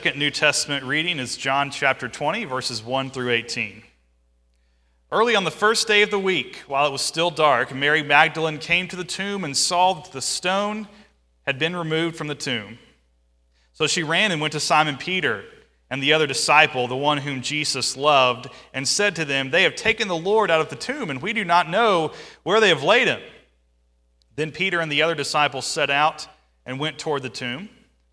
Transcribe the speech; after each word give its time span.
second 0.00 0.18
New 0.18 0.30
Testament 0.30 0.82
reading 0.86 1.18
is 1.18 1.36
John 1.36 1.70
chapter 1.70 2.08
20, 2.08 2.46
verses 2.46 2.82
1 2.82 3.10
through 3.10 3.32
18. 3.32 3.82
Early 5.12 5.36
on 5.36 5.44
the 5.44 5.50
first 5.50 5.86
day 5.86 6.00
of 6.00 6.10
the 6.10 6.18
week, 6.18 6.56
while 6.66 6.86
it 6.86 6.90
was 6.90 7.02
still 7.02 7.30
dark, 7.30 7.74
Mary 7.74 8.02
Magdalene 8.02 8.56
came 8.56 8.88
to 8.88 8.96
the 8.96 9.04
tomb 9.04 9.44
and 9.44 9.54
saw 9.54 9.92
that 9.92 10.10
the 10.10 10.22
stone 10.22 10.88
had 11.44 11.58
been 11.58 11.76
removed 11.76 12.16
from 12.16 12.28
the 12.28 12.34
tomb. 12.34 12.78
So 13.74 13.86
she 13.86 14.02
ran 14.02 14.32
and 14.32 14.40
went 14.40 14.52
to 14.52 14.60
Simon 14.60 14.96
Peter 14.96 15.44
and 15.90 16.02
the 16.02 16.14
other 16.14 16.26
disciple, 16.26 16.88
the 16.88 16.96
one 16.96 17.18
whom 17.18 17.42
Jesus 17.42 17.94
loved, 17.94 18.48
and 18.72 18.88
said 18.88 19.14
to 19.16 19.26
them, 19.26 19.50
They 19.50 19.64
have 19.64 19.74
taken 19.74 20.08
the 20.08 20.16
Lord 20.16 20.50
out 20.50 20.62
of 20.62 20.70
the 20.70 20.76
tomb, 20.76 21.10
and 21.10 21.20
we 21.20 21.34
do 21.34 21.44
not 21.44 21.68
know 21.68 22.14
where 22.42 22.58
they 22.58 22.70
have 22.70 22.82
laid 22.82 23.06
him. 23.06 23.20
Then 24.34 24.50
Peter 24.50 24.80
and 24.80 24.90
the 24.90 25.02
other 25.02 25.14
disciple 25.14 25.60
set 25.60 25.90
out 25.90 26.26
and 26.64 26.80
went 26.80 26.98
toward 26.98 27.20
the 27.20 27.28
tomb. 27.28 27.68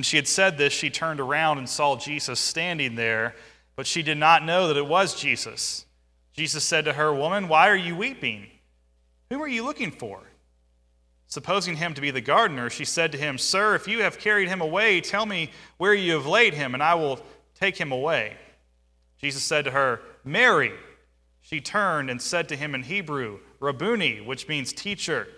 When 0.00 0.04
she 0.04 0.16
had 0.16 0.28
said 0.28 0.56
this, 0.56 0.72
she 0.72 0.88
turned 0.88 1.20
around 1.20 1.58
and 1.58 1.68
saw 1.68 1.94
Jesus 1.94 2.40
standing 2.40 2.94
there, 2.94 3.34
but 3.76 3.86
she 3.86 4.02
did 4.02 4.16
not 4.16 4.42
know 4.42 4.68
that 4.68 4.78
it 4.78 4.86
was 4.86 5.14
Jesus. 5.14 5.84
Jesus 6.32 6.64
said 6.64 6.86
to 6.86 6.94
her, 6.94 7.12
Woman, 7.12 7.48
why 7.48 7.68
are 7.68 7.76
you 7.76 7.94
weeping? 7.94 8.46
Who 9.28 9.42
are 9.42 9.46
you 9.46 9.62
looking 9.62 9.90
for? 9.90 10.22
Supposing 11.26 11.76
him 11.76 11.92
to 11.92 12.00
be 12.00 12.10
the 12.10 12.22
gardener, 12.22 12.70
she 12.70 12.86
said 12.86 13.12
to 13.12 13.18
him, 13.18 13.36
Sir, 13.36 13.74
if 13.74 13.86
you 13.86 14.00
have 14.00 14.18
carried 14.18 14.48
him 14.48 14.62
away, 14.62 15.02
tell 15.02 15.26
me 15.26 15.50
where 15.76 15.92
you 15.92 16.14
have 16.14 16.24
laid 16.24 16.54
him, 16.54 16.72
and 16.72 16.82
I 16.82 16.94
will 16.94 17.20
take 17.54 17.76
him 17.76 17.92
away. 17.92 18.38
Jesus 19.20 19.42
said 19.42 19.66
to 19.66 19.70
her, 19.70 20.00
Mary. 20.24 20.72
She 21.42 21.60
turned 21.60 22.08
and 22.08 22.22
said 22.22 22.48
to 22.48 22.56
him 22.56 22.74
in 22.74 22.84
Hebrew, 22.84 23.40
Rabboni, 23.60 24.22
which 24.22 24.48
means 24.48 24.72
teacher. 24.72 25.28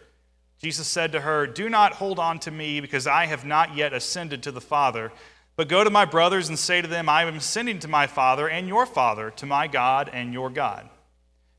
Jesus 0.62 0.86
said 0.86 1.10
to 1.12 1.20
her, 1.20 1.46
Do 1.46 1.68
not 1.68 1.94
hold 1.94 2.20
on 2.20 2.38
to 2.40 2.50
me, 2.52 2.80
because 2.80 3.08
I 3.08 3.26
have 3.26 3.44
not 3.44 3.74
yet 3.74 3.92
ascended 3.92 4.44
to 4.44 4.52
the 4.52 4.60
Father. 4.60 5.10
But 5.56 5.68
go 5.68 5.82
to 5.82 5.90
my 5.90 6.04
brothers 6.04 6.48
and 6.48 6.58
say 6.58 6.80
to 6.80 6.88
them, 6.88 7.08
I 7.08 7.24
am 7.24 7.36
ascending 7.36 7.80
to 7.80 7.88
my 7.88 8.06
Father 8.06 8.48
and 8.48 8.68
your 8.68 8.86
Father, 8.86 9.30
to 9.32 9.46
my 9.46 9.66
God 9.66 10.08
and 10.12 10.32
your 10.32 10.50
God. 10.50 10.88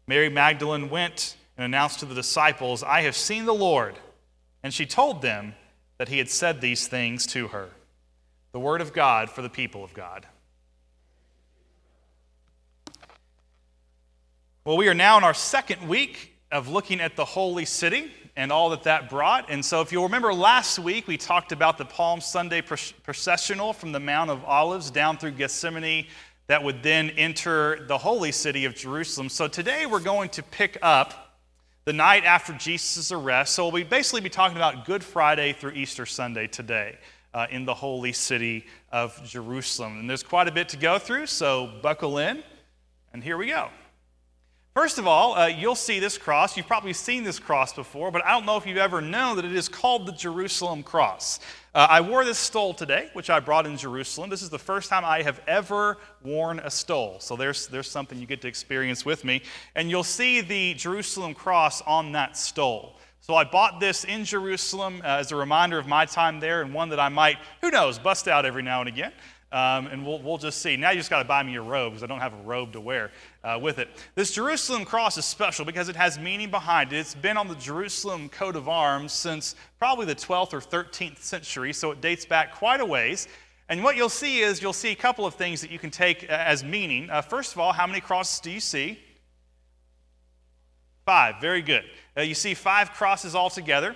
Mary 0.07 0.29
Magdalene 0.29 0.89
went 0.89 1.35
and 1.57 1.65
announced 1.65 1.99
to 1.99 2.05
the 2.05 2.15
disciples, 2.15 2.81
I 2.81 3.01
have 3.01 3.15
seen 3.15 3.45
the 3.45 3.53
Lord. 3.53 3.95
And 4.63 4.73
she 4.73 4.85
told 4.85 5.21
them 5.21 5.53
that 5.97 6.07
he 6.07 6.17
had 6.17 6.29
said 6.29 6.61
these 6.61 6.87
things 6.87 7.27
to 7.27 7.49
her. 7.49 7.69
The 8.53 8.59
word 8.59 8.79
of 8.79 8.93
God 8.93 9.29
for 9.29 9.41
the 9.41 9.49
people 9.49 9.83
of 9.83 9.93
God. 9.93 10.25
Well, 14.63 14.77
we 14.77 14.87
are 14.87 14.93
now 14.93 15.17
in 15.17 15.25
our 15.25 15.33
second 15.33 15.89
week 15.89 16.37
of 16.49 16.69
looking 16.69 17.01
at 17.01 17.17
the 17.17 17.25
holy 17.25 17.65
city 17.65 18.09
and 18.35 18.51
all 18.51 18.71
that 18.71 18.83
that 18.83 19.09
brought. 19.09 19.49
And 19.49 19.63
so, 19.63 19.81
if 19.81 19.91
you'll 19.91 20.03
remember 20.03 20.33
last 20.33 20.79
week, 20.79 21.07
we 21.07 21.17
talked 21.17 21.51
about 21.51 21.77
the 21.77 21.85
Palm 21.85 22.21
Sunday 22.21 22.61
processional 22.61 23.73
from 23.73 23.91
the 23.91 23.99
Mount 23.99 24.29
of 24.29 24.43
Olives 24.45 24.89
down 24.89 25.17
through 25.17 25.31
Gethsemane 25.31 26.07
that 26.47 26.63
would 26.63 26.83
then 26.83 27.11
enter 27.11 27.85
the 27.87 27.97
holy 27.97 28.31
city 28.31 28.65
of 28.65 28.75
Jerusalem. 28.75 29.29
So, 29.29 29.47
today 29.47 29.85
we're 29.85 29.99
going 29.99 30.29
to 30.29 30.43
pick 30.43 30.77
up 30.81 31.37
the 31.85 31.93
night 31.93 32.25
after 32.25 32.53
Jesus' 32.53 33.11
arrest. 33.11 33.53
So, 33.53 33.67
we'll 33.69 33.85
basically 33.85 34.21
be 34.21 34.29
talking 34.29 34.57
about 34.57 34.85
Good 34.85 35.03
Friday 35.03 35.53
through 35.53 35.71
Easter 35.71 36.05
Sunday 36.05 36.47
today. 36.47 36.97
Uh, 37.35 37.47
in 37.49 37.65
the 37.65 37.73
holy 37.73 38.13
city 38.13 38.63
of 38.91 39.19
Jerusalem. 39.25 39.97
And 39.97 40.07
there's 40.07 40.21
quite 40.21 40.47
a 40.47 40.51
bit 40.51 40.69
to 40.69 40.77
go 40.77 40.99
through, 40.99 41.25
so 41.25 41.67
buckle 41.81 42.19
in, 42.19 42.43
and 43.11 43.23
here 43.23 43.37
we 43.37 43.47
go. 43.47 43.69
First 44.73 44.97
of 44.97 45.05
all, 45.05 45.35
uh, 45.35 45.45
you'll 45.45 45.75
see 45.75 45.99
this 45.99 46.17
cross. 46.17 46.57
You've 46.57 46.65
probably 46.65 46.93
seen 46.93 47.23
this 47.23 47.37
cross 47.37 47.73
before, 47.73 48.09
but 48.09 48.25
I 48.25 48.31
don't 48.31 48.43
know 48.43 48.57
if 48.57 48.65
you've 48.65 48.77
ever 48.77 49.01
known 49.01 49.35
that 49.35 49.45
it 49.45 49.55
is 49.55 49.69
called 49.69 50.07
the 50.07 50.11
Jerusalem 50.11 50.81
cross. 50.81 51.39
Uh, 51.75 51.85
I 51.87 52.01
wore 52.01 52.25
this 52.25 52.39
stole 52.39 52.73
today, 52.73 53.11
which 53.13 53.29
I 53.29 53.39
brought 53.39 53.67
in 53.67 53.77
Jerusalem. 53.77 54.31
This 54.31 54.41
is 54.41 54.49
the 54.49 54.57
first 54.57 54.89
time 54.89 55.05
I 55.05 55.21
have 55.21 55.41
ever 55.45 55.99
worn 56.23 56.57
a 56.57 56.71
stole. 56.71 57.19
So 57.19 57.35
there's, 57.35 57.67
there's 57.67 57.89
something 57.89 58.17
you 58.17 58.25
get 58.25 58.41
to 58.41 58.47
experience 58.47 59.05
with 59.05 59.23
me. 59.23 59.43
And 59.75 59.91
you'll 59.91 60.03
see 60.03 60.41
the 60.41 60.73
Jerusalem 60.73 61.35
cross 61.35 61.83
on 61.83 62.13
that 62.13 62.35
stole. 62.35 62.97
So 63.21 63.35
I 63.35 63.43
bought 63.43 63.79
this 63.79 64.03
in 64.03 64.25
Jerusalem 64.25 65.01
uh, 65.01 65.19
as 65.19 65.31
a 65.31 65.35
reminder 65.35 65.77
of 65.77 65.87
my 65.87 66.05
time 66.05 66.39
there 66.39 66.61
and 66.61 66.73
one 66.73 66.89
that 66.89 66.99
I 66.99 67.09
might, 67.09 67.37
who 67.61 67.69
knows, 67.69 67.97
bust 67.97 68.27
out 68.27 68.43
every 68.43 68.63
now 68.63 68.81
and 68.81 68.89
again. 68.89 69.13
Um, 69.53 69.85
and 69.85 70.03
we'll, 70.03 70.19
we'll 70.19 70.39
just 70.39 70.63
see. 70.63 70.75
Now 70.75 70.89
you 70.89 70.97
just 70.97 71.11
got 71.11 71.19
to 71.19 71.27
buy 71.27 71.43
me 71.43 71.53
your 71.53 71.61
robe 71.63 71.93
because 71.93 72.03
I 72.03 72.07
don't 72.07 72.19
have 72.19 72.33
a 72.33 72.41
robe 72.41 72.73
to 72.73 72.81
wear 72.81 73.11
uh, 73.43 73.59
with 73.61 73.77
it. 73.77 73.87
This 74.15 74.31
Jerusalem 74.33 74.83
cross 74.83 75.15
is 75.15 75.25
special 75.25 75.63
because 75.63 75.89
it 75.89 75.95
has 75.95 76.17
meaning 76.17 76.49
behind 76.49 76.91
it. 76.91 76.97
It's 76.97 77.13
been 77.13 77.37
on 77.37 77.47
the 77.47 77.55
Jerusalem 77.55 78.29
coat 78.29 78.55
of 78.55 78.67
arms 78.67 79.13
since 79.13 79.55
probably 79.77 80.07
the 80.07 80.15
12th 80.15 80.53
or 80.53 80.59
13th 80.59 81.19
century, 81.19 81.71
so 81.71 81.91
it 81.91 82.01
dates 82.01 82.25
back 82.25 82.55
quite 82.55 82.81
a 82.81 82.85
ways. 82.85 83.27
And 83.69 83.83
what 83.83 83.95
you'll 83.95 84.09
see 84.09 84.39
is 84.39 84.59
you'll 84.59 84.73
see 84.73 84.89
a 84.89 84.95
couple 84.95 85.23
of 85.23 85.35
things 85.35 85.61
that 85.61 85.69
you 85.69 85.77
can 85.77 85.91
take 85.91 86.23
uh, 86.23 86.33
as 86.33 86.63
meaning. 86.63 87.11
Uh, 87.11 87.21
first 87.21 87.53
of 87.53 87.59
all, 87.59 87.73
how 87.73 87.85
many 87.85 88.01
crosses 88.01 88.39
do 88.39 88.49
you 88.49 88.59
see? 88.59 88.97
Five. 91.05 91.35
Very 91.39 91.61
good. 91.61 91.83
Uh, 92.17 92.21
you 92.21 92.33
see 92.33 92.55
five 92.55 92.91
crosses 92.93 93.35
altogether 93.35 93.95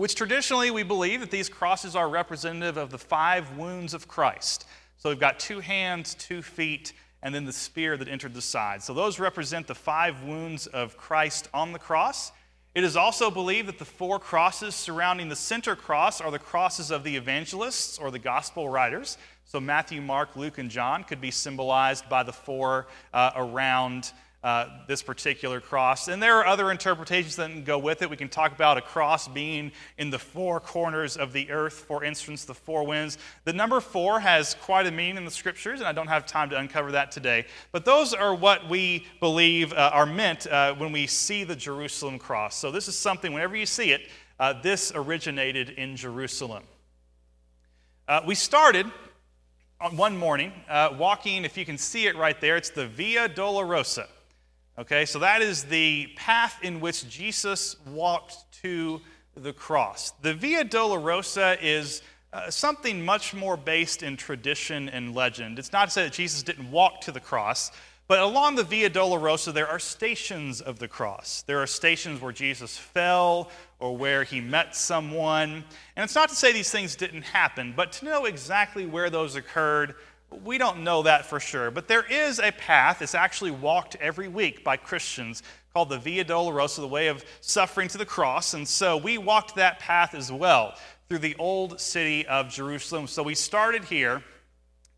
which 0.00 0.14
traditionally 0.14 0.70
we 0.70 0.82
believe 0.82 1.20
that 1.20 1.30
these 1.30 1.50
crosses 1.50 1.94
are 1.94 2.08
representative 2.08 2.78
of 2.78 2.88
the 2.88 2.96
five 2.96 3.58
wounds 3.58 3.92
of 3.92 4.08
Christ. 4.08 4.66
So 5.00 5.08
we've 5.08 5.18
got 5.18 5.40
two 5.40 5.60
hands, 5.60 6.12
two 6.12 6.42
feet, 6.42 6.92
and 7.22 7.34
then 7.34 7.46
the 7.46 7.54
spear 7.54 7.96
that 7.96 8.06
entered 8.06 8.34
the 8.34 8.42
side. 8.42 8.82
So 8.82 8.92
those 8.92 9.18
represent 9.18 9.66
the 9.66 9.74
five 9.74 10.22
wounds 10.24 10.66
of 10.66 10.98
Christ 10.98 11.48
on 11.54 11.72
the 11.72 11.78
cross. 11.78 12.32
It 12.74 12.84
is 12.84 12.96
also 12.96 13.30
believed 13.30 13.68
that 13.68 13.78
the 13.78 13.86
four 13.86 14.18
crosses 14.18 14.74
surrounding 14.74 15.30
the 15.30 15.36
center 15.36 15.74
cross 15.74 16.20
are 16.20 16.30
the 16.30 16.38
crosses 16.38 16.90
of 16.90 17.02
the 17.02 17.16
evangelists 17.16 17.98
or 17.98 18.10
the 18.10 18.18
gospel 18.18 18.68
writers. 18.68 19.16
So 19.46 19.58
Matthew, 19.58 20.02
Mark, 20.02 20.36
Luke, 20.36 20.58
and 20.58 20.70
John 20.70 21.02
could 21.04 21.20
be 21.22 21.30
symbolized 21.30 22.06
by 22.10 22.22
the 22.22 22.34
four 22.34 22.86
uh, 23.14 23.30
around 23.36 24.12
uh, 24.42 24.66
this 24.86 25.02
particular 25.02 25.60
cross. 25.60 26.08
And 26.08 26.22
there 26.22 26.36
are 26.36 26.46
other 26.46 26.70
interpretations 26.70 27.36
that 27.36 27.50
can 27.50 27.62
go 27.62 27.78
with 27.78 28.00
it. 28.00 28.08
We 28.08 28.16
can 28.16 28.30
talk 28.30 28.52
about 28.52 28.78
a 28.78 28.80
cross 28.80 29.28
being 29.28 29.70
in 29.98 30.08
the 30.08 30.18
four 30.18 30.60
corners 30.60 31.18
of 31.18 31.34
the 31.34 31.50
earth, 31.50 31.74
for 31.74 32.02
instance, 32.02 32.46
the 32.46 32.54
four 32.54 32.86
winds. 32.86 33.18
The 33.44 33.52
number 33.52 33.80
four 33.80 34.18
has 34.20 34.54
quite 34.54 34.86
a 34.86 34.90
meaning 34.90 35.18
in 35.18 35.24
the 35.26 35.30
scriptures, 35.30 35.80
and 35.80 35.88
I 35.88 35.92
don't 35.92 36.06
have 36.06 36.24
time 36.24 36.48
to 36.50 36.58
uncover 36.58 36.92
that 36.92 37.12
today. 37.12 37.44
But 37.70 37.84
those 37.84 38.14
are 38.14 38.34
what 38.34 38.66
we 38.66 39.06
believe 39.20 39.74
uh, 39.74 39.90
are 39.92 40.06
meant 40.06 40.46
uh, 40.46 40.74
when 40.74 40.90
we 40.90 41.06
see 41.06 41.44
the 41.44 41.56
Jerusalem 41.56 42.18
cross. 42.18 42.56
So 42.56 42.70
this 42.70 42.88
is 42.88 42.96
something, 42.96 43.34
whenever 43.34 43.56
you 43.56 43.66
see 43.66 43.92
it, 43.92 44.08
uh, 44.38 44.54
this 44.62 44.90
originated 44.94 45.70
in 45.70 45.96
Jerusalem. 45.96 46.62
Uh, 48.08 48.22
we 48.26 48.34
started 48.34 48.86
on 49.82 49.98
one 49.98 50.16
morning 50.16 50.52
walking, 50.96 51.44
if 51.44 51.58
you 51.58 51.66
can 51.66 51.76
see 51.76 52.06
it 52.06 52.16
right 52.16 52.40
there, 52.40 52.56
it's 52.56 52.70
the 52.70 52.86
Via 52.86 53.28
Dolorosa. 53.28 54.06
Okay, 54.80 55.04
so 55.04 55.18
that 55.18 55.42
is 55.42 55.64
the 55.64 56.06
path 56.16 56.58
in 56.62 56.80
which 56.80 57.06
Jesus 57.06 57.76
walked 57.86 58.50
to 58.62 59.02
the 59.36 59.52
cross. 59.52 60.12
The 60.22 60.32
Via 60.32 60.64
Dolorosa 60.64 61.58
is 61.60 62.00
uh, 62.32 62.48
something 62.48 63.04
much 63.04 63.34
more 63.34 63.58
based 63.58 64.02
in 64.02 64.16
tradition 64.16 64.88
and 64.88 65.14
legend. 65.14 65.58
It's 65.58 65.70
not 65.70 65.88
to 65.88 65.90
say 65.90 66.04
that 66.04 66.14
Jesus 66.14 66.42
didn't 66.42 66.70
walk 66.70 67.02
to 67.02 67.12
the 67.12 67.20
cross, 67.20 67.72
but 68.08 68.20
along 68.20 68.54
the 68.54 68.64
Via 68.64 68.88
Dolorosa, 68.88 69.52
there 69.52 69.68
are 69.68 69.78
stations 69.78 70.62
of 70.62 70.78
the 70.78 70.88
cross. 70.88 71.42
There 71.46 71.58
are 71.58 71.66
stations 71.66 72.22
where 72.22 72.32
Jesus 72.32 72.78
fell 72.78 73.50
or 73.80 73.94
where 73.94 74.24
he 74.24 74.40
met 74.40 74.74
someone. 74.74 75.62
And 75.94 76.04
it's 76.04 76.14
not 76.14 76.30
to 76.30 76.34
say 76.34 76.52
these 76.54 76.70
things 76.70 76.96
didn't 76.96 77.22
happen, 77.22 77.74
but 77.76 77.92
to 77.92 78.06
know 78.06 78.24
exactly 78.24 78.86
where 78.86 79.10
those 79.10 79.36
occurred 79.36 79.94
We 80.44 80.58
don't 80.58 80.84
know 80.84 81.02
that 81.02 81.26
for 81.26 81.40
sure, 81.40 81.70
but 81.70 81.88
there 81.88 82.04
is 82.04 82.38
a 82.38 82.52
path. 82.52 83.00
that's 83.00 83.14
actually 83.14 83.50
walked 83.50 83.96
every 83.96 84.28
week 84.28 84.62
by 84.62 84.76
Christians 84.76 85.42
called 85.72 85.88
the 85.88 85.98
Via 85.98 86.24
Dolorosa, 86.24 86.80
the 86.80 86.88
way 86.88 87.08
of 87.08 87.24
suffering 87.40 87.88
to 87.88 87.98
the 87.98 88.06
cross. 88.06 88.54
And 88.54 88.66
so 88.66 88.96
we 88.96 89.18
walked 89.18 89.56
that 89.56 89.78
path 89.78 90.14
as 90.14 90.30
well 90.32 90.74
through 91.08 91.18
the 91.18 91.36
old 91.38 91.80
city 91.80 92.26
of 92.26 92.48
Jerusalem. 92.48 93.06
So 93.06 93.22
we 93.22 93.34
started 93.34 93.84
here, 93.84 94.22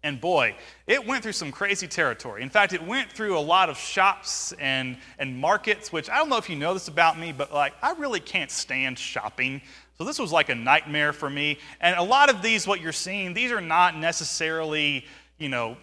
and 0.02 0.20
boy, 0.20 0.56
it 0.86 1.06
went 1.06 1.22
through 1.22 1.32
some 1.32 1.52
crazy 1.52 1.86
territory. 1.86 2.42
In 2.42 2.50
fact, 2.50 2.72
it 2.72 2.82
went 2.82 3.10
through 3.10 3.38
a 3.38 3.40
lot 3.40 3.70
of 3.70 3.78
shops 3.78 4.52
and, 4.58 4.96
and 5.18 5.36
markets, 5.38 5.92
which 5.92 6.10
I 6.10 6.16
don't 6.16 6.28
know 6.28 6.38
if 6.38 6.50
you 6.50 6.56
know 6.56 6.74
this 6.74 6.88
about 6.88 7.18
me, 7.18 7.32
but 7.32 7.52
like 7.52 7.74
I 7.82 7.92
really 7.92 8.20
can't 8.20 8.50
stand 8.50 8.98
shopping. 8.98 9.62
So 9.98 10.04
this 10.04 10.18
was 10.18 10.32
like 10.32 10.48
a 10.48 10.54
nightmare 10.54 11.12
for 11.12 11.30
me. 11.30 11.58
And 11.80 11.96
a 11.96 12.02
lot 12.02 12.28
of 12.28 12.42
these, 12.42 12.66
what 12.66 12.80
you're 12.80 12.92
seeing, 12.92 13.34
these 13.34 13.52
are 13.52 13.60
not 13.60 13.96
necessarily, 13.96 15.04
you 15.42 15.48
know, 15.48 15.76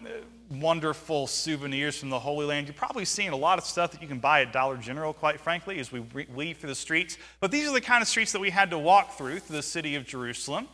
wonderful 0.50 1.26
souvenirs 1.26 1.98
from 1.98 2.08
the 2.08 2.18
Holy 2.18 2.46
Land. 2.46 2.66
You're 2.66 2.74
probably 2.74 3.04
seeing 3.04 3.28
a 3.28 3.36
lot 3.36 3.58
of 3.58 3.64
stuff 3.64 3.92
that 3.92 4.00
you 4.00 4.08
can 4.08 4.18
buy 4.18 4.40
at 4.40 4.54
Dollar 4.54 4.78
General, 4.78 5.12
quite 5.12 5.38
frankly, 5.38 5.78
as 5.78 5.92
we 5.92 6.00
weave 6.00 6.56
through 6.56 6.70
the 6.70 6.74
streets. 6.74 7.18
But 7.40 7.50
these 7.50 7.68
are 7.68 7.72
the 7.74 7.80
kind 7.82 8.00
of 8.00 8.08
streets 8.08 8.32
that 8.32 8.40
we 8.40 8.48
had 8.48 8.70
to 8.70 8.78
walk 8.78 9.18
through 9.18 9.40
through 9.40 9.56
the 9.56 9.62
city 9.62 9.96
of 9.96 10.06
Jerusalem. 10.06 10.66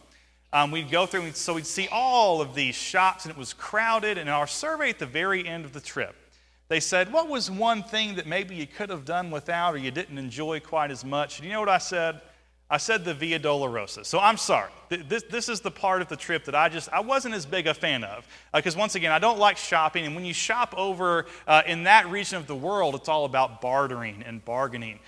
Um, 0.52 0.70
we'd 0.70 0.88
go 0.88 1.04
through, 1.04 1.32
so 1.32 1.54
we'd 1.54 1.66
see 1.66 1.88
all 1.90 2.40
of 2.40 2.54
these 2.54 2.76
shops, 2.76 3.24
and 3.24 3.32
it 3.32 3.36
was 3.36 3.52
crowded. 3.52 4.18
And 4.18 4.28
in 4.28 4.34
our 4.34 4.46
survey 4.46 4.90
at 4.90 5.00
the 5.00 5.06
very 5.06 5.46
end 5.46 5.64
of 5.64 5.72
the 5.72 5.80
trip, 5.80 6.14
they 6.68 6.78
said, 6.78 7.12
What 7.12 7.28
was 7.28 7.50
one 7.50 7.82
thing 7.82 8.14
that 8.14 8.28
maybe 8.28 8.54
you 8.54 8.68
could 8.68 8.90
have 8.90 9.04
done 9.04 9.32
without 9.32 9.74
or 9.74 9.78
you 9.78 9.90
didn't 9.90 10.16
enjoy 10.16 10.60
quite 10.60 10.92
as 10.92 11.04
much? 11.04 11.38
And 11.38 11.46
you 11.46 11.52
know 11.52 11.60
what 11.60 11.68
I 11.68 11.78
said? 11.78 12.20
I 12.68 12.78
said 12.78 13.04
the 13.04 13.14
Via 13.14 13.38
Dolorosa. 13.38 14.04
So 14.04 14.18
I'm 14.18 14.36
sorry. 14.36 14.70
This, 14.88 15.22
this 15.30 15.48
is 15.48 15.60
the 15.60 15.70
part 15.70 16.02
of 16.02 16.08
the 16.08 16.16
trip 16.16 16.44
that 16.46 16.54
I 16.54 16.68
just, 16.68 16.88
I 16.92 17.00
wasn't 17.00 17.34
as 17.34 17.46
big 17.46 17.68
a 17.68 17.74
fan 17.74 18.02
of. 18.02 18.26
Because 18.52 18.74
uh, 18.74 18.80
once 18.80 18.96
again, 18.96 19.12
I 19.12 19.20
don't 19.20 19.38
like 19.38 19.56
shopping. 19.56 20.04
And 20.04 20.16
when 20.16 20.24
you 20.24 20.34
shop 20.34 20.74
over 20.76 21.26
uh, 21.46 21.62
in 21.66 21.84
that 21.84 22.08
region 22.10 22.38
of 22.38 22.48
the 22.48 22.56
world, 22.56 22.96
it's 22.96 23.08
all 23.08 23.24
about 23.24 23.60
bartering 23.60 24.24
and 24.26 24.44
bargaining. 24.44 24.98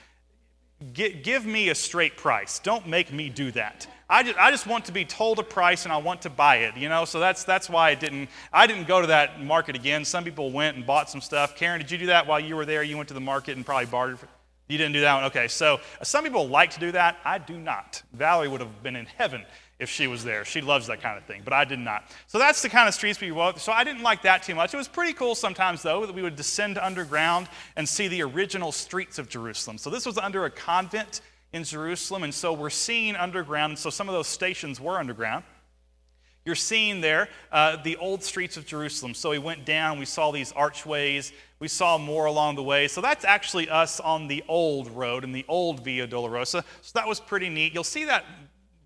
G- 0.93 1.15
give 1.15 1.45
me 1.45 1.71
a 1.71 1.75
straight 1.75 2.17
price. 2.17 2.61
Don't 2.61 2.87
make 2.87 3.13
me 3.13 3.29
do 3.29 3.51
that. 3.53 3.89
I 4.09 4.23
just, 4.23 4.39
I 4.39 4.53
just 4.53 4.67
want 4.69 4.85
to 4.85 4.93
be 4.93 5.05
told 5.05 5.41
a 5.41 5.43
price 5.43 5.85
and 5.85 5.93
I 5.93 5.97
want 5.97 6.23
to 6.23 6.31
buy 6.31 6.59
it, 6.59 6.77
you 6.77 6.89
know? 6.89 7.05
So 7.05 7.19
that's, 7.19 7.43
that's 7.43 7.69
why 7.69 7.91
I 7.91 7.95
didn't, 7.97 8.29
I 8.53 8.69
didn't 8.69 8.87
go 8.87 9.01
to 9.01 9.09
that 9.09 9.43
market 9.43 9.75
again. 9.75 10.05
Some 10.05 10.23
people 10.23 10.53
went 10.53 10.77
and 10.77 10.87
bought 10.87 11.11
some 11.11 11.21
stuff. 11.21 11.57
Karen, 11.57 11.81
did 11.81 11.91
you 11.91 11.99
do 11.99 12.07
that 12.07 12.29
while 12.29 12.39
you 12.39 12.55
were 12.55 12.65
there? 12.65 12.85
You 12.85 12.97
went 12.97 13.09
to 13.09 13.15
the 13.15 13.21
market 13.21 13.57
and 13.57 13.67
probably 13.67 13.87
bartered? 13.87 14.19
You 14.69 14.77
didn't 14.77 14.93
do 14.93 15.01
that 15.01 15.15
one? 15.15 15.25
Okay, 15.25 15.49
so 15.49 15.81
some 16.03 16.25
people 16.25 16.47
like 16.49 16.71
to 16.73 16.81
do 16.81 16.93
that. 16.93 17.17
I 17.25 17.39
do 17.39 17.57
not. 17.57 18.03
Valerie 18.13 18.49
would 18.49 18.61
have 18.61 18.83
been 18.83 18.97
in 18.97 19.07
heaven 19.07 19.45
if 19.79 19.89
she 19.89 20.07
was 20.07 20.25
there. 20.25 20.45
She 20.45 20.61
loves 20.61 20.89
that 20.89 21.01
kind 21.01 21.17
of 21.17 21.25
thing, 21.25 21.43
but 21.45 21.53
I 21.53 21.65
did 21.65 21.79
not. 21.79 22.11
So 22.27 22.39
that's 22.39 22.61
the 22.61 22.69
kind 22.69 22.87
of 22.87 22.95
streets 22.95 23.21
we 23.21 23.31
walked. 23.31 23.61
So 23.61 23.73
I 23.73 23.85
didn't 23.85 24.03
like 24.03 24.23
that 24.23 24.43
too 24.43 24.55
much. 24.55 24.75
It 24.75 24.77
was 24.77 24.89
pretty 24.89 25.13
cool 25.15 25.35
sometimes, 25.35 25.83
though, 25.83 26.05
that 26.05 26.15
we 26.15 26.23
would 26.23 26.37
descend 26.37 26.77
underground 26.79 27.49
and 27.77 27.89
see 27.89 28.09
the 28.09 28.23
original 28.23 28.73
streets 28.73 29.19
of 29.19 29.29
Jerusalem. 29.29 29.79
So 29.79 29.89
this 29.89 30.05
was 30.05 30.19
under 30.19 30.45
a 30.45 30.51
convent 30.51 31.23
in 31.53 31.65
Jerusalem, 31.65 32.25
and 32.25 32.35
so 32.35 32.53
we're 32.53 32.69
seeing 32.69 33.17
underground. 33.17 33.79
So 33.79 33.89
some 33.89 34.09
of 34.09 34.15
those 34.15 34.27
stations 34.27 34.81
were 34.81 34.99
underground. 34.99 35.45
You're 36.45 36.55
seeing 36.55 37.01
there 37.01 37.29
uh, 37.53 37.77
the 37.77 37.97
old 37.97 38.23
streets 38.23 38.57
of 38.57 38.67
Jerusalem. 38.67 39.15
So 39.15 39.31
we 39.31 39.39
went 39.39 39.65
down, 39.65 39.99
we 39.99 40.07
saw 40.07 40.31
these 40.31 40.53
archways, 40.53 41.33
we 41.61 41.69
saw 41.69 41.99
more 41.99 42.27
along 42.27 42.57
the 42.57 42.63
way. 42.63 42.89
So 42.89 43.01
that's 43.01 43.25
actually 43.25 43.69
us 43.69 44.01
on 44.01 44.29
the 44.29 44.45
old 44.49 44.91
road 44.91 45.25
in 45.25 45.33
the 45.33 45.45
old 45.49 45.85
Via 45.85 46.07
Dolorosa. 46.07 46.65
So 46.83 46.93
that 46.95 47.07
was 47.07 47.21
pretty 47.21 47.49
neat. 47.49 47.75
You'll 47.75 47.85
see 47.85 48.05
that 48.05 48.25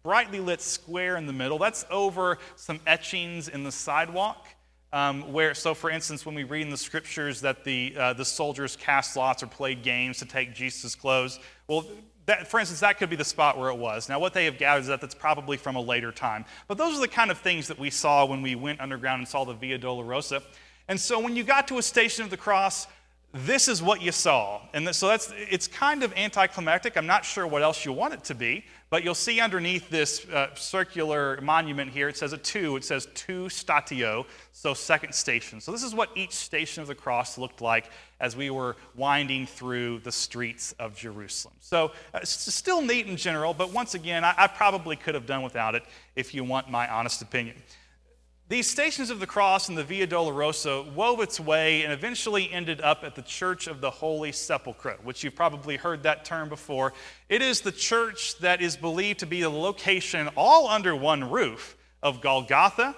brightly 0.03 0.41
lit 0.41 0.61
square 0.61 1.17
in 1.17 1.27
the 1.27 1.33
middle. 1.33 1.59
That's 1.59 1.85
over 1.91 2.39
some 2.57 2.81
etchings 2.87 3.49
in 3.49 3.65
the 3.65 3.73
sidewalk. 3.73 4.47
Um, 4.95 5.33
where, 5.33 5.55
so 5.55 5.73
for 5.73 5.89
instance, 5.89 6.27
when 6.27 6.35
we 6.35 6.45
read 6.45 6.63
in 6.63 6.71
the 6.71 6.77
scriptures 6.77 7.41
that 7.41 7.65
the, 7.65 7.95
uh, 7.97 8.13
the 8.13 8.27
soldiers 8.27 8.77
cast 8.77 9.17
lots 9.17 9.43
or 9.43 9.47
played 9.47 9.83
games 9.83 10.19
to 10.19 10.27
take 10.27 10.55
Jesus' 10.55 10.95
clothes, 10.95 11.39
well, 11.67 11.87
that, 12.27 12.47
for 12.47 12.61
instance, 12.61 12.81
that 12.81 12.99
could 12.99 13.09
be 13.09 13.17
the 13.17 13.25
spot 13.25 13.59
where 13.59 13.71
it 13.71 13.77
was. 13.77 14.09
Now, 14.09 14.21
what 14.21 14.35
they 14.35 14.45
have 14.45 14.59
gathered 14.59 14.83
is 14.83 14.87
that 14.89 15.01
that's 15.01 15.15
probably 15.15 15.57
from 15.57 15.77
a 15.77 15.81
later 15.81 16.13
time. 16.13 16.45
But 16.69 16.79
those 16.79 16.97
are 16.97 17.01
the 17.01 17.09
kind 17.09 17.31
of 17.31 17.39
things 17.39 17.69
that 17.69 17.79
we 17.79 17.91
saw 17.91 18.27
when 18.27 18.43
we 18.43 18.55
went 18.55 18.81
underground 18.81 19.21
and 19.21 19.29
saw 19.29 19.45
the 19.45 19.55
Via 19.55 19.79
Dolorosa. 19.79 20.43
And 20.89 21.01
so 21.01 21.19
when 21.21 21.37
you 21.37 21.45
got 21.45 21.69
to 21.69 21.79
a 21.79 21.83
station 21.83 22.25
of 22.25 22.31
the 22.31 22.37
cross, 22.37 22.87
this 23.35 23.67
is 23.67 23.83
what 23.83 24.03
you 24.03 24.13
saw. 24.13 24.61
And 24.75 24.95
so 24.95 25.09
that's 25.09 25.33
it's 25.37 25.67
kind 25.67 26.03
of 26.03 26.13
anticlimactic. 26.17 26.99
I'm 26.99 27.07
not 27.07 27.25
sure 27.25 27.47
what 27.47 27.63
else 27.63 27.85
you 27.85 27.93
want 27.93 28.13
it 28.13 28.25
to 28.25 28.35
be, 28.35 28.65
but 28.91 29.05
you'll 29.05 29.15
see 29.15 29.41
underneath 29.41 29.89
this 29.89 30.29
uh, 30.29 30.55
circular 30.55 31.41
monument 31.41 31.91
here, 31.91 32.09
it 32.09 32.17
says 32.19 32.35
a 32.35 32.37
two. 32.37 32.77
It 32.77 32.85
says 32.85 33.09
two 33.15 33.45
statio, 33.45 34.27
so 34.53 34.75
second 34.75 35.15
station. 35.15 35.63
So 35.63 35.73
this 35.73 35.83
is 35.83 35.95
what 35.95 36.11
each 36.15 36.33
station 36.33 36.83
of 36.83 36.89
the 36.89 36.95
cross 36.95 37.39
looked 37.39 37.63
like 37.63 37.91
as 38.21 38.37
we 38.37 38.51
were 38.51 38.77
winding 38.97 39.47
through 39.47 40.01
the 40.01 40.13
streets 40.13 40.73
of 40.79 40.95
Jerusalem. 40.95 41.55
So 41.61 41.93
uh, 42.13 42.19
it's 42.21 42.55
still 42.55 42.83
neat 42.83 43.07
in 43.07 43.17
general, 43.17 43.55
but 43.55 43.73
once 43.73 43.95
again, 43.95 44.25
I, 44.25 44.35
I 44.37 44.47
probably 44.47 44.95
could 44.95 45.15
have 45.15 45.25
done 45.25 45.43
without 45.43 45.75
it 45.75 45.85
if 46.17 46.35
you 46.35 46.45
want 46.45 46.71
my 46.71 46.87
honest 46.87 47.23
opinion. 47.23 47.57
These 48.53 48.69
stations 48.69 49.09
of 49.09 49.19
the 49.19 49.27
cross 49.27 49.71
and 49.71 49.79
the 49.79 49.83
Via 49.83 50.07
Dolorosa 50.07 50.93
wove 50.93 51.21
its 51.21 51.41
way 51.41 51.85
and 51.85 51.91
eventually 51.91 52.53
ended 52.53 52.83
up 52.83 53.03
at 53.03 53.15
the 53.15 53.23
Church 53.23 53.67
of 53.67 53.81
the 53.81 53.89
Holy 53.89 54.31
Sepulchre, 54.31 54.99
which 55.03 55.25
you've 55.25 55.35
probably 55.35 55.79
heard 55.79 56.03
that 56.03 56.27
term 56.27 56.51
before. 56.51 56.93
It 57.31 57.41
is 57.41 57.63
the 57.63 57.73
church 57.73 58.37
that 58.41 58.61
is 58.61 58.77
believed 58.77 59.21
to 59.21 59.27
be 59.27 59.41
the 59.41 59.49
location, 59.49 60.29
all 60.37 60.69
under 60.69 60.95
one 60.95 61.31
roof, 61.31 61.79
of 62.03 62.21
Golgotha, 62.21 62.95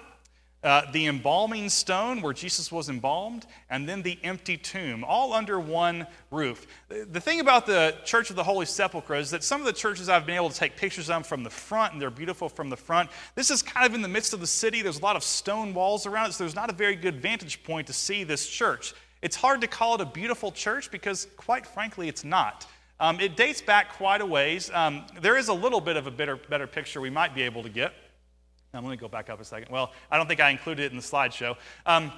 uh, 0.65 0.89
the 0.91 1.05
embalming 1.05 1.69
stone 1.69 2.21
where 2.21 2.33
Jesus 2.33 2.71
was 2.71 2.89
embalmed, 2.89 3.45
and 3.69 3.87
then 3.87 4.01
the 4.01 4.17
empty 4.23 4.57
tomb, 4.57 5.03
all 5.03 5.31
under 5.31 5.59
one 5.59 6.07
roof. 6.31 6.65
The 6.89 7.21
thing 7.21 7.39
about 7.39 7.67
the 7.67 7.95
Church 8.03 8.31
of 8.31 8.35
the 8.35 8.43
Holy 8.43 8.65
Sepulchre 8.65 9.13
is 9.13 9.29
that 9.29 9.43
some 9.43 9.61
of 9.61 9.67
the 9.67 9.73
churches 9.73 10.09
I've 10.09 10.25
been 10.25 10.35
able 10.35 10.49
to 10.49 10.55
take 10.55 10.75
pictures 10.75 11.11
of 11.11 11.27
from 11.27 11.43
the 11.43 11.51
front, 11.51 11.93
and 11.93 12.01
they're 12.01 12.09
beautiful 12.09 12.49
from 12.49 12.71
the 12.71 12.75
front. 12.75 13.11
This 13.35 13.51
is 13.51 13.61
kind 13.61 13.85
of 13.85 13.93
in 13.93 14.01
the 14.01 14.07
midst 14.07 14.33
of 14.33 14.39
the 14.39 14.47
city. 14.47 14.81
There's 14.81 14.99
a 14.99 15.03
lot 15.03 15.15
of 15.15 15.23
stone 15.23 15.71
walls 15.71 16.07
around 16.07 16.29
it, 16.29 16.33
so 16.33 16.43
there's 16.43 16.55
not 16.55 16.71
a 16.71 16.73
very 16.73 16.95
good 16.95 17.21
vantage 17.21 17.63
point 17.63 17.85
to 17.85 17.93
see 17.93 18.23
this 18.23 18.47
church. 18.47 18.95
It's 19.21 19.35
hard 19.35 19.61
to 19.61 19.67
call 19.67 19.93
it 19.95 20.01
a 20.01 20.05
beautiful 20.05 20.51
church 20.51 20.89
because, 20.89 21.27
quite 21.37 21.67
frankly, 21.67 22.09
it's 22.09 22.23
not. 22.23 22.65
Um, 22.99 23.19
it 23.19 23.37
dates 23.37 23.61
back 23.61 23.93
quite 23.93 24.21
a 24.21 24.25
ways. 24.25 24.71
Um, 24.73 25.05
there 25.21 25.37
is 25.37 25.49
a 25.49 25.53
little 25.53 25.81
bit 25.81 25.95
of 25.95 26.07
a 26.07 26.11
better, 26.11 26.37
better 26.37 26.65
picture 26.65 27.01
we 27.01 27.11
might 27.11 27.35
be 27.35 27.43
able 27.43 27.61
to 27.61 27.69
get. 27.69 27.93
Let 28.83 28.91
me 28.91 28.97
go 28.97 29.07
back 29.07 29.29
up 29.29 29.39
a 29.39 29.45
second. 29.45 29.71
Well, 29.71 29.93
I 30.11 30.17
don't 30.17 30.27
think 30.27 30.39
I 30.39 30.49
included 30.49 30.83
it 30.83 30.91
in 30.91 30.97
the 30.97 31.03
slideshow. 31.03 31.55
Um, 31.85 32.11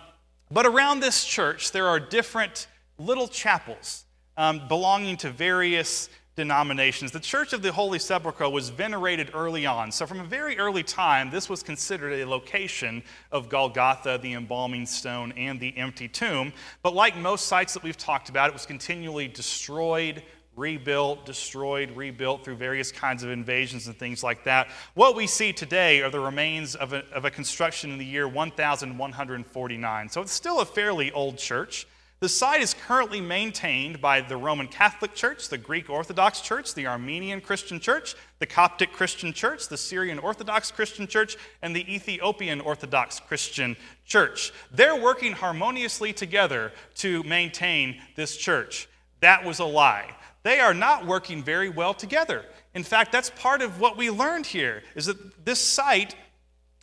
but 0.49 0.65
around 0.65 1.01
this 1.01 1.23
church, 1.23 1.71
there 1.71 1.87
are 1.87 1.99
different 1.99 2.67
little 2.97 3.27
chapels 3.27 4.05
um, 4.37 4.67
belonging 4.67 5.17
to 5.17 5.29
various 5.29 6.09
denominations. 6.35 7.11
The 7.11 7.19
Church 7.19 7.51
of 7.51 7.61
the 7.61 7.71
Holy 7.71 7.99
Sepulchre 7.99 8.47
was 8.47 8.69
venerated 8.69 9.31
early 9.33 9.65
on. 9.65 9.91
So, 9.91 10.05
from 10.05 10.19
a 10.19 10.23
very 10.23 10.57
early 10.57 10.83
time, 10.83 11.29
this 11.29 11.49
was 11.49 11.63
considered 11.63 12.13
a 12.13 12.25
location 12.25 13.03
of 13.31 13.49
Golgotha, 13.49 14.19
the 14.21 14.33
embalming 14.33 14.85
stone, 14.85 15.33
and 15.33 15.59
the 15.59 15.75
empty 15.77 16.07
tomb. 16.07 16.53
But, 16.83 16.93
like 16.93 17.17
most 17.17 17.47
sites 17.47 17.73
that 17.73 17.83
we've 17.83 17.97
talked 17.97 18.29
about, 18.29 18.49
it 18.49 18.53
was 18.53 18.65
continually 18.65 19.27
destroyed, 19.27 20.23
rebuilt, 20.57 21.25
destroyed, 21.25 21.91
rebuilt 21.95 22.43
through 22.43 22.55
various 22.55 22.91
kinds 22.91 23.23
of 23.23 23.29
invasions 23.29 23.87
and 23.87 23.95
things 23.97 24.23
like 24.23 24.43
that. 24.43 24.67
What 24.95 25.15
we 25.15 25.27
see 25.27 25.53
today 25.53 26.01
are 26.01 26.09
the 26.09 26.19
remains 26.19 26.75
of 26.75 26.91
a, 26.93 27.05
of 27.13 27.23
a 27.25 27.31
construction 27.31 27.91
in 27.91 27.99
the 27.99 28.05
year 28.05 28.27
1149. 28.27 30.09
So 30.09 30.21
it's 30.21 30.33
still 30.33 30.59
a 30.59 30.65
fairly 30.65 31.11
old 31.11 31.37
church. 31.37 31.87
The 32.19 32.27
site 32.27 32.61
is 32.61 32.73
currently 32.73 33.21
maintained 33.21 34.01
by 34.01 34.21
the 34.21 34.37
Roman 34.37 34.67
Catholic 34.67 35.13
Church, 35.13 35.49
the 35.49 35.57
Greek 35.59 35.87
Orthodox 35.87 36.41
Church, 36.41 36.73
the 36.73 36.87
Armenian 36.87 37.41
Christian 37.41 37.79
Church, 37.79 38.15
the 38.39 38.47
Coptic 38.47 38.91
Christian 38.91 39.33
Church, 39.33 39.67
the 39.67 39.77
Syrian 39.77 40.17
Orthodox 40.17 40.71
Christian 40.71 41.05
Church, 41.05 41.37
and 41.61 41.75
the 41.75 41.93
Ethiopian 41.93 42.59
Orthodox 42.59 43.19
Christian 43.19 43.77
Church. 44.03 44.51
They're 44.71 44.99
working 44.99 45.33
harmoniously 45.33 46.11
together 46.11 46.71
to 46.95 47.21
maintain 47.21 48.01
this 48.15 48.35
church. 48.35 48.89
That 49.19 49.45
was 49.45 49.59
a 49.59 49.65
lie 49.65 50.15
they 50.47 50.61
are 50.61 50.73
not 50.73 51.05
working 51.05 51.43
very 51.43 51.67
well 51.67 51.93
together. 51.93 52.45
In 52.73 52.83
fact, 52.83 53.11
that's 53.11 53.29
part 53.31 53.61
of 53.61 53.81
what 53.81 53.97
we 53.97 54.09
learned 54.09 54.45
here 54.45 54.81
is 54.95 55.07
that 55.07 55.43
this 55.43 55.59
site 55.59 56.15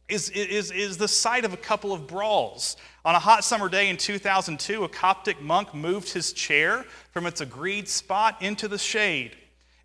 is, 0.07 0.29
is, 0.29 0.71
is 0.71 0.99
the 0.99 1.09
site 1.09 1.47
of 1.47 1.55
a 1.55 1.57
couple 1.57 1.91
of 1.91 2.07
brawls. 2.07 2.77
On 3.07 3.15
a 3.15 3.19
hot 3.19 3.43
summer 3.43 3.71
day 3.71 3.89
in 3.89 3.97
2002, 3.97 4.85
a 4.85 4.89
Coptic 4.89 5.41
monk 5.41 5.73
moved 5.73 6.13
his 6.13 6.35
chair 6.35 6.85
from 7.11 7.25
its 7.25 7.41
agreed 7.41 7.89
spot 7.89 8.43
into 8.43 8.69
the 8.69 8.77
shade. 8.77 9.35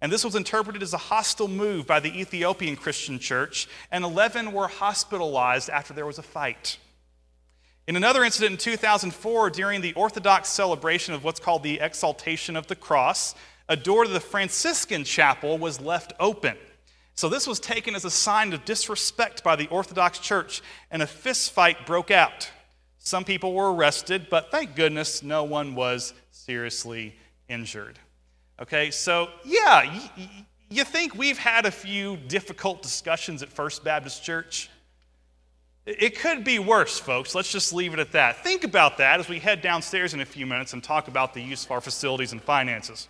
And 0.02 0.12
this 0.12 0.26
was 0.26 0.36
interpreted 0.36 0.84
as 0.84 0.94
a 0.94 0.98
hostile 0.98 1.48
move 1.48 1.88
by 1.88 2.02
the 2.02 2.20
Ethiopian 2.20 2.76
Christian 2.76 3.18
church, 3.18 3.70
and 3.92 4.04
11 4.04 4.52
were 4.52 4.68
hospitalized 4.68 5.70
after 5.70 5.94
there 5.94 6.06
was 6.06 6.18
a 6.20 6.24
fight. 6.24 6.78
In 7.88 7.96
another 7.96 8.26
incident 8.26 8.52
in 8.52 8.58
2004, 8.58 9.50
during 9.50 9.80
the 9.82 9.94
Orthodox 9.94 10.50
celebration 10.50 11.14
of 11.14 11.24
what's 11.24 11.40
called 11.40 11.64
the 11.64 11.80
Exaltation 11.80 12.56
of 12.56 12.68
the 12.68 12.76
Cross, 12.76 13.36
a 13.70 13.78
door 13.78 14.04
to 14.04 14.10
the 14.10 14.20
Franciscan 14.20 15.04
chapel 15.04 15.58
was 15.58 15.80
left 15.80 16.12
open. 16.20 16.58
So 17.14 17.30
this 17.30 17.46
was 17.46 17.60
taken 17.60 17.96
as 17.96 18.04
a 18.04 18.10
sign 18.10 18.52
of 18.52 18.66
disrespect 18.66 19.44
by 19.44 19.56
the 19.56 19.68
Orthodox 19.68 20.20
Church, 20.20 20.62
and 20.90 21.02
a 21.02 21.08
fist 21.08 21.52
fight 21.52 21.86
broke 21.86 22.12
out. 22.12 22.50
Some 22.98 23.24
people 23.24 23.54
were 23.54 23.74
arrested, 23.74 24.28
but 24.30 24.52
thank 24.52 24.76
goodness 24.76 25.22
no 25.22 25.44
one 25.44 25.76
was 25.76 26.14
seriously 26.32 27.16
injured. 27.48 28.00
Okay, 28.60 28.90
so 28.92 29.30
yeah, 29.46 29.86
y- 30.18 30.46
you 30.70 30.84
think 30.84 31.16
we've 31.16 31.38
had 31.38 31.66
a 31.66 31.72
few 31.72 32.18
difficult 32.18 32.82
discussions 32.82 33.44
at 33.44 33.50
First 33.50 33.84
Baptist 33.84 34.24
Church? 34.24 34.70
It 35.86 36.20
could 36.20 36.44
be 36.44 36.60
worse, 36.60 37.00
folks. 37.00 37.34
Let's 37.36 37.52
just 37.52 37.74
leave 37.74 37.94
it 37.94 38.00
at 38.00 38.12
that. 38.12 38.44
Think 38.44 38.64
about 38.64 38.98
that 38.98 39.20
as 39.20 39.28
we 39.28 39.40
head 39.40 39.62
downstairs 39.62 40.14
in 40.14 40.22
a 40.22 40.26
few 40.26 40.46
minutes 40.46 40.74
and 40.74 40.84
talk 40.84 41.08
about 41.08 41.34
the 41.34 41.42
use 41.42 41.66
of 41.66 41.72
our 41.72 41.82
facilities 41.82 42.32
and 42.32 42.42
finances. 42.42 43.08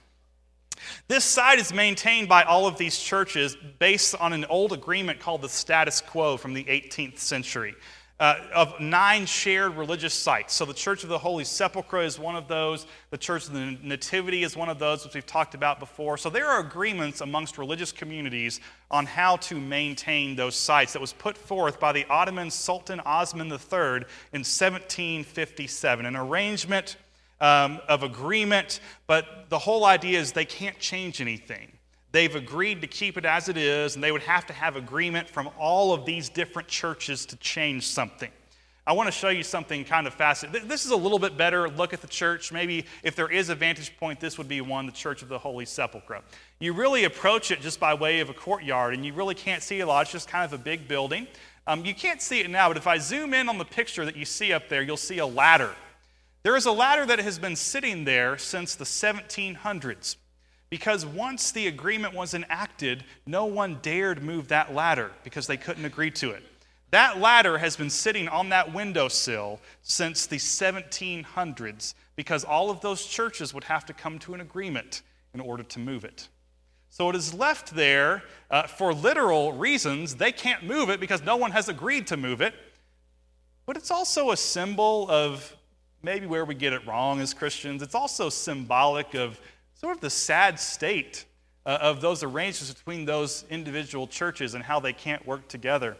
This 1.07 1.25
site 1.25 1.59
is 1.59 1.73
maintained 1.73 2.29
by 2.29 2.43
all 2.43 2.67
of 2.67 2.77
these 2.77 2.99
churches 2.99 3.57
based 3.79 4.15
on 4.15 4.33
an 4.33 4.45
old 4.45 4.73
agreement 4.73 5.19
called 5.19 5.41
the 5.41 5.49
status 5.49 6.01
quo 6.01 6.37
from 6.37 6.53
the 6.53 6.63
18th 6.65 7.19
century 7.19 7.75
uh, 8.19 8.35
of 8.53 8.79
nine 8.81 9.25
shared 9.25 9.77
religious 9.77 10.13
sites. 10.13 10.53
So 10.53 10.65
the 10.65 10.73
Church 10.73 11.03
of 11.03 11.09
the 11.09 11.17
Holy 11.17 11.45
Sepulchre 11.45 12.01
is 12.01 12.19
one 12.19 12.35
of 12.35 12.49
those. 12.49 12.85
The 13.11 13.17
Church 13.17 13.47
of 13.47 13.53
the 13.53 13.77
Nativity 13.81 14.43
is 14.43 14.57
one 14.57 14.67
of 14.67 14.77
those, 14.77 15.05
which 15.05 15.15
we've 15.15 15.25
talked 15.25 15.55
about 15.55 15.79
before. 15.79 16.17
So 16.17 16.29
there 16.29 16.47
are 16.47 16.59
agreements 16.59 17.21
amongst 17.21 17.57
religious 17.57 17.93
communities 17.93 18.59
on 18.91 19.05
how 19.05 19.37
to 19.37 19.59
maintain 19.59 20.35
those 20.35 20.55
sites 20.55 20.93
that 20.93 20.99
was 20.99 21.13
put 21.13 21.37
forth 21.37 21.79
by 21.79 21.93
the 21.93 22.05
Ottoman 22.09 22.51
Sultan 22.51 22.99
Osman 23.01 23.47
III 23.47 24.03
in 24.33 24.43
1757, 24.43 26.05
an 26.05 26.15
arrangement 26.17 26.97
um, 27.41 27.79
of 27.87 28.03
agreement, 28.03 28.79
but 29.07 29.49
the 29.49 29.59
whole 29.59 29.85
idea 29.85 30.19
is 30.19 30.31
they 30.31 30.45
can't 30.45 30.79
change 30.79 31.21
anything. 31.21 31.71
They've 32.11 32.33
agreed 32.33 32.81
to 32.81 32.87
keep 32.87 33.17
it 33.17 33.25
as 33.25 33.49
it 33.49 33.57
is, 33.57 33.95
and 33.95 34.03
they 34.03 34.11
would 34.11 34.23
have 34.23 34.45
to 34.47 34.53
have 34.53 34.75
agreement 34.75 35.29
from 35.29 35.49
all 35.59 35.93
of 35.93 36.05
these 36.05 36.27
different 36.27 36.67
churches 36.67 37.25
to 37.27 37.35
change 37.37 37.85
something. 37.85 38.31
I 38.87 38.93
want 38.93 39.05
to 39.05 39.11
show 39.11 39.29
you 39.29 39.43
something 39.43 39.85
kind 39.85 40.07
of 40.07 40.15
fascinating. 40.15 40.67
This 40.67 40.83
is 40.83 40.89
a 40.89 40.95
little 40.95 41.19
bit 41.19 41.37
better 41.37 41.69
look 41.69 41.93
at 41.93 42.01
the 42.01 42.07
church. 42.07 42.51
Maybe 42.51 42.85
if 43.03 43.15
there 43.15 43.31
is 43.31 43.49
a 43.49 43.55
vantage 43.55 43.95
point, 43.99 44.19
this 44.19 44.39
would 44.39 44.47
be 44.47 44.61
one, 44.61 44.87
the 44.87 44.91
Church 44.91 45.21
of 45.21 45.27
the 45.29 45.37
Holy 45.37 45.65
Sepulchre. 45.65 46.21
You 46.57 46.73
really 46.73 47.03
approach 47.03 47.51
it 47.51 47.61
just 47.61 47.79
by 47.79 47.93
way 47.93 48.19
of 48.19 48.31
a 48.31 48.33
courtyard, 48.33 48.95
and 48.95 49.05
you 49.05 49.13
really 49.13 49.35
can't 49.35 49.61
see 49.61 49.81
a 49.81 49.85
lot. 49.85 50.01
It's 50.01 50.11
just 50.11 50.27
kind 50.27 50.43
of 50.43 50.59
a 50.59 50.63
big 50.63 50.87
building. 50.87 51.27
Um, 51.67 51.85
you 51.85 51.93
can't 51.93 52.19
see 52.19 52.39
it 52.39 52.49
now, 52.49 52.67
but 52.67 52.77
if 52.77 52.87
I 52.87 52.97
zoom 52.97 53.35
in 53.35 53.47
on 53.47 53.59
the 53.59 53.65
picture 53.65 54.05
that 54.05 54.15
you 54.15 54.25
see 54.25 54.53
up 54.53 54.69
there, 54.69 54.81
you'll 54.81 54.97
see 54.97 55.19
a 55.19 55.27
ladder. 55.27 55.75
There 56.43 56.55
is 56.55 56.65
a 56.65 56.71
ladder 56.71 57.05
that 57.05 57.19
has 57.19 57.37
been 57.37 57.55
sitting 57.55 58.05
there 58.05 58.37
since 58.37 58.75
the 58.75 58.85
1700s. 58.85 60.15
Because 60.69 61.05
once 61.05 61.51
the 61.51 61.67
agreement 61.67 62.13
was 62.13 62.33
enacted, 62.33 63.03
no 63.25 63.45
one 63.45 63.79
dared 63.81 64.23
move 64.23 64.49
that 64.49 64.73
ladder 64.73 65.11
because 65.23 65.47
they 65.47 65.57
couldn't 65.57 65.85
agree 65.85 66.11
to 66.11 66.31
it. 66.31 66.43
That 66.91 67.19
ladder 67.19 67.57
has 67.57 67.75
been 67.75 67.89
sitting 67.89 68.27
on 68.27 68.49
that 68.49 68.73
windowsill 68.73 69.59
since 69.81 70.25
the 70.25 70.37
1700s 70.37 71.93
because 72.15 72.43
all 72.43 72.69
of 72.69 72.81
those 72.81 73.05
churches 73.05 73.53
would 73.53 73.63
have 73.65 73.85
to 73.87 73.93
come 73.93 74.19
to 74.19 74.33
an 74.33 74.41
agreement 74.41 75.01
in 75.33 75.39
order 75.39 75.63
to 75.63 75.79
move 75.79 76.03
it. 76.03 76.27
So 76.89 77.09
it 77.09 77.15
is 77.15 77.33
left 77.33 77.75
there 77.75 78.23
uh, 78.49 78.63
for 78.63 78.93
literal 78.93 79.53
reasons. 79.53 80.15
They 80.15 80.31
can't 80.31 80.63
move 80.63 80.89
it 80.89 80.99
because 80.99 81.21
no 81.23 81.37
one 81.37 81.51
has 81.51 81.69
agreed 81.69 82.07
to 82.07 82.17
move 82.17 82.41
it. 82.41 82.53
But 83.67 83.77
it's 83.77 83.91
also 83.91 84.31
a 84.31 84.37
symbol 84.37 85.07
of 85.09 85.55
maybe 86.01 86.25
where 86.25 86.45
we 86.45 86.55
get 86.55 86.73
it 86.73 86.85
wrong 86.87 87.21
as 87.21 87.33
Christians. 87.33 87.81
It's 87.81 87.95
also 87.95 88.29
symbolic 88.29 89.13
of 89.13 89.39
sort 89.73 89.95
of 89.95 90.01
the 90.01 90.09
sad 90.09 90.59
state 90.59 91.25
uh, 91.65 91.77
of 91.81 92.01
those 92.01 92.23
arrangements 92.23 92.73
between 92.73 93.05
those 93.05 93.45
individual 93.49 94.07
churches 94.07 94.53
and 94.53 94.63
how 94.63 94.79
they 94.79 94.93
can't 94.93 95.25
work 95.25 95.47
together. 95.47 95.97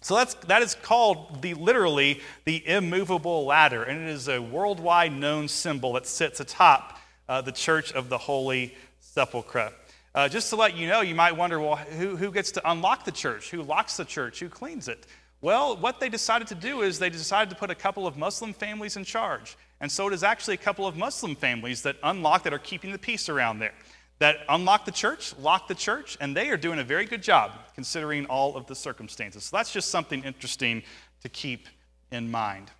So 0.00 0.16
that's, 0.16 0.34
that 0.34 0.60
is 0.60 0.74
called 0.74 1.40
the, 1.40 1.54
literally 1.54 2.20
the 2.44 2.66
immovable 2.68 3.46
ladder, 3.46 3.84
and 3.84 4.02
it 4.02 4.10
is 4.10 4.28
a 4.28 4.38
worldwide 4.38 5.12
known 5.12 5.48
symbol 5.48 5.94
that 5.94 6.06
sits 6.06 6.40
atop 6.40 6.98
uh, 7.28 7.40
the 7.40 7.52
Church 7.52 7.92
of 7.92 8.10
the 8.10 8.18
Holy 8.18 8.74
Sepulchre. 9.00 9.72
Uh, 10.14 10.28
just 10.28 10.50
to 10.50 10.56
let 10.56 10.76
you 10.76 10.86
know, 10.86 11.00
you 11.00 11.14
might 11.14 11.32
wonder, 11.32 11.58
well, 11.58 11.76
who, 11.76 12.16
who 12.16 12.30
gets 12.30 12.52
to 12.52 12.70
unlock 12.70 13.04
the 13.04 13.12
church? 13.12 13.50
Who 13.50 13.62
locks 13.62 13.96
the 13.96 14.04
church? 14.04 14.40
Who 14.40 14.48
cleans 14.48 14.88
it? 14.88 15.06
Well, 15.44 15.76
what 15.76 16.00
they 16.00 16.08
decided 16.08 16.48
to 16.48 16.54
do 16.54 16.80
is 16.80 16.98
they 16.98 17.10
decided 17.10 17.50
to 17.50 17.56
put 17.56 17.70
a 17.70 17.74
couple 17.74 18.06
of 18.06 18.16
Muslim 18.16 18.54
families 18.54 18.96
in 18.96 19.04
charge. 19.04 19.58
And 19.78 19.92
so 19.92 20.08
it 20.08 20.14
is 20.14 20.22
actually 20.22 20.54
a 20.54 20.56
couple 20.56 20.86
of 20.86 20.96
Muslim 20.96 21.36
families 21.36 21.82
that 21.82 21.96
unlock, 22.02 22.44
that 22.44 22.54
are 22.54 22.58
keeping 22.58 22.92
the 22.92 22.98
peace 22.98 23.28
around 23.28 23.58
there, 23.58 23.74
that 24.20 24.38
unlock 24.48 24.86
the 24.86 24.90
church, 24.90 25.36
lock 25.38 25.68
the 25.68 25.74
church, 25.74 26.16
and 26.18 26.34
they 26.34 26.48
are 26.48 26.56
doing 26.56 26.78
a 26.78 26.82
very 26.82 27.04
good 27.04 27.22
job 27.22 27.50
considering 27.74 28.24
all 28.24 28.56
of 28.56 28.66
the 28.68 28.74
circumstances. 28.74 29.44
So 29.44 29.58
that's 29.58 29.70
just 29.70 29.90
something 29.90 30.24
interesting 30.24 30.82
to 31.20 31.28
keep 31.28 31.68
in 32.10 32.30
mind. 32.30 32.70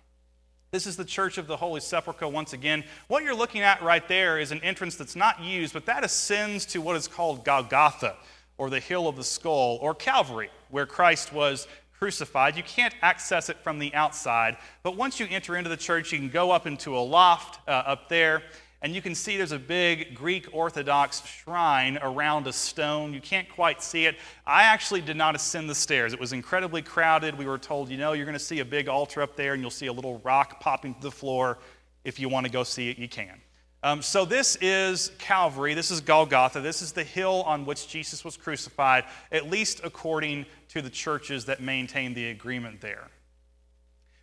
This 0.71 0.87
is 0.87 0.97
the 0.97 1.05
Church 1.05 1.37
of 1.37 1.45
the 1.45 1.57
Holy 1.57 1.81
Sepulchre 1.81 2.27
once 2.27 2.53
again. 2.53 2.83
What 3.09 3.23
you're 3.23 3.35
looking 3.35 3.61
at 3.61 3.83
right 3.83 4.07
there 4.07 4.39
is 4.39 4.51
an 4.51 4.61
entrance 4.63 4.95
that's 4.95 5.15
not 5.15 5.39
used, 5.39 5.71
but 5.71 5.85
that 5.85 6.03
ascends 6.03 6.65
to 6.65 6.81
what 6.81 6.95
is 6.95 7.07
called 7.07 7.45
Golgotha, 7.45 8.15
or 8.57 8.71
the 8.71 8.79
Hill 8.79 9.07
of 9.07 9.17
the 9.17 9.23
Skull, 9.23 9.77
or 9.81 9.93
Calvary, 9.93 10.49
where 10.71 10.87
Christ 10.87 11.31
was 11.31 11.67
crucified. 12.05 12.55
You 12.55 12.61
can't 12.61 12.93
access 13.01 13.49
it 13.49 13.57
from 13.63 13.79
the 13.79 13.91
outside, 13.95 14.57
but 14.83 14.95
once 14.95 15.19
you 15.19 15.25
enter 15.27 15.57
into 15.57 15.71
the 15.71 15.75
church, 15.75 16.11
you 16.11 16.19
can 16.19 16.29
go 16.29 16.51
up 16.51 16.67
into 16.67 16.95
a 16.95 16.99
loft 16.99 17.67
uh, 17.67 17.71
up 17.71 18.09
there, 18.09 18.43
and 18.83 18.93
you 18.93 19.01
can 19.01 19.15
see 19.15 19.37
there's 19.37 19.53
a 19.53 19.57
big 19.57 20.13
Greek 20.13 20.47
Orthodox 20.51 21.25
shrine 21.25 21.97
around 22.03 22.45
a 22.45 22.53
stone. 22.53 23.11
You 23.11 23.21
can't 23.21 23.49
quite 23.49 23.81
see 23.81 24.05
it. 24.05 24.17
I 24.45 24.65
actually 24.65 25.01
did 25.01 25.17
not 25.17 25.33
ascend 25.33 25.67
the 25.67 25.73
stairs. 25.73 26.13
It 26.13 26.19
was 26.19 26.31
incredibly 26.31 26.83
crowded. 26.83 27.35
We 27.35 27.47
were 27.47 27.57
told, 27.57 27.89
you 27.89 27.97
know, 27.97 28.13
you're 28.13 28.27
going 28.27 28.37
to 28.37 28.39
see 28.39 28.59
a 28.59 28.65
big 28.65 28.87
altar 28.87 29.23
up 29.23 29.35
there, 29.35 29.53
and 29.53 29.61
you'll 29.63 29.71
see 29.71 29.87
a 29.87 29.93
little 29.93 30.19
rock 30.23 30.59
popping 30.59 30.93
to 30.93 31.01
the 31.01 31.09
floor. 31.09 31.57
If 32.03 32.19
you 32.19 32.29
want 32.29 32.45
to 32.45 32.51
go 32.51 32.63
see 32.63 32.91
it, 32.91 32.99
you 32.99 33.09
can. 33.09 33.41
Um, 33.85 34.01
so, 34.01 34.25
this 34.25 34.55
is 34.61 35.11
Calvary. 35.19 35.75
This 35.75 35.91
is 35.91 36.01
Golgotha. 36.01 36.59
This 36.59 36.81
is 36.81 36.91
the 36.91 37.03
hill 37.03 37.43
on 37.43 37.67
which 37.67 37.87
Jesus 37.87 38.25
was 38.25 38.35
crucified, 38.35 39.03
at 39.31 39.47
least 39.47 39.81
according 39.83 40.47
to 40.69 40.81
the 40.81 40.89
churches 40.89 41.45
that 41.45 41.61
maintain 41.61 42.15
the 42.15 42.31
agreement 42.31 42.81
there. 42.81 43.11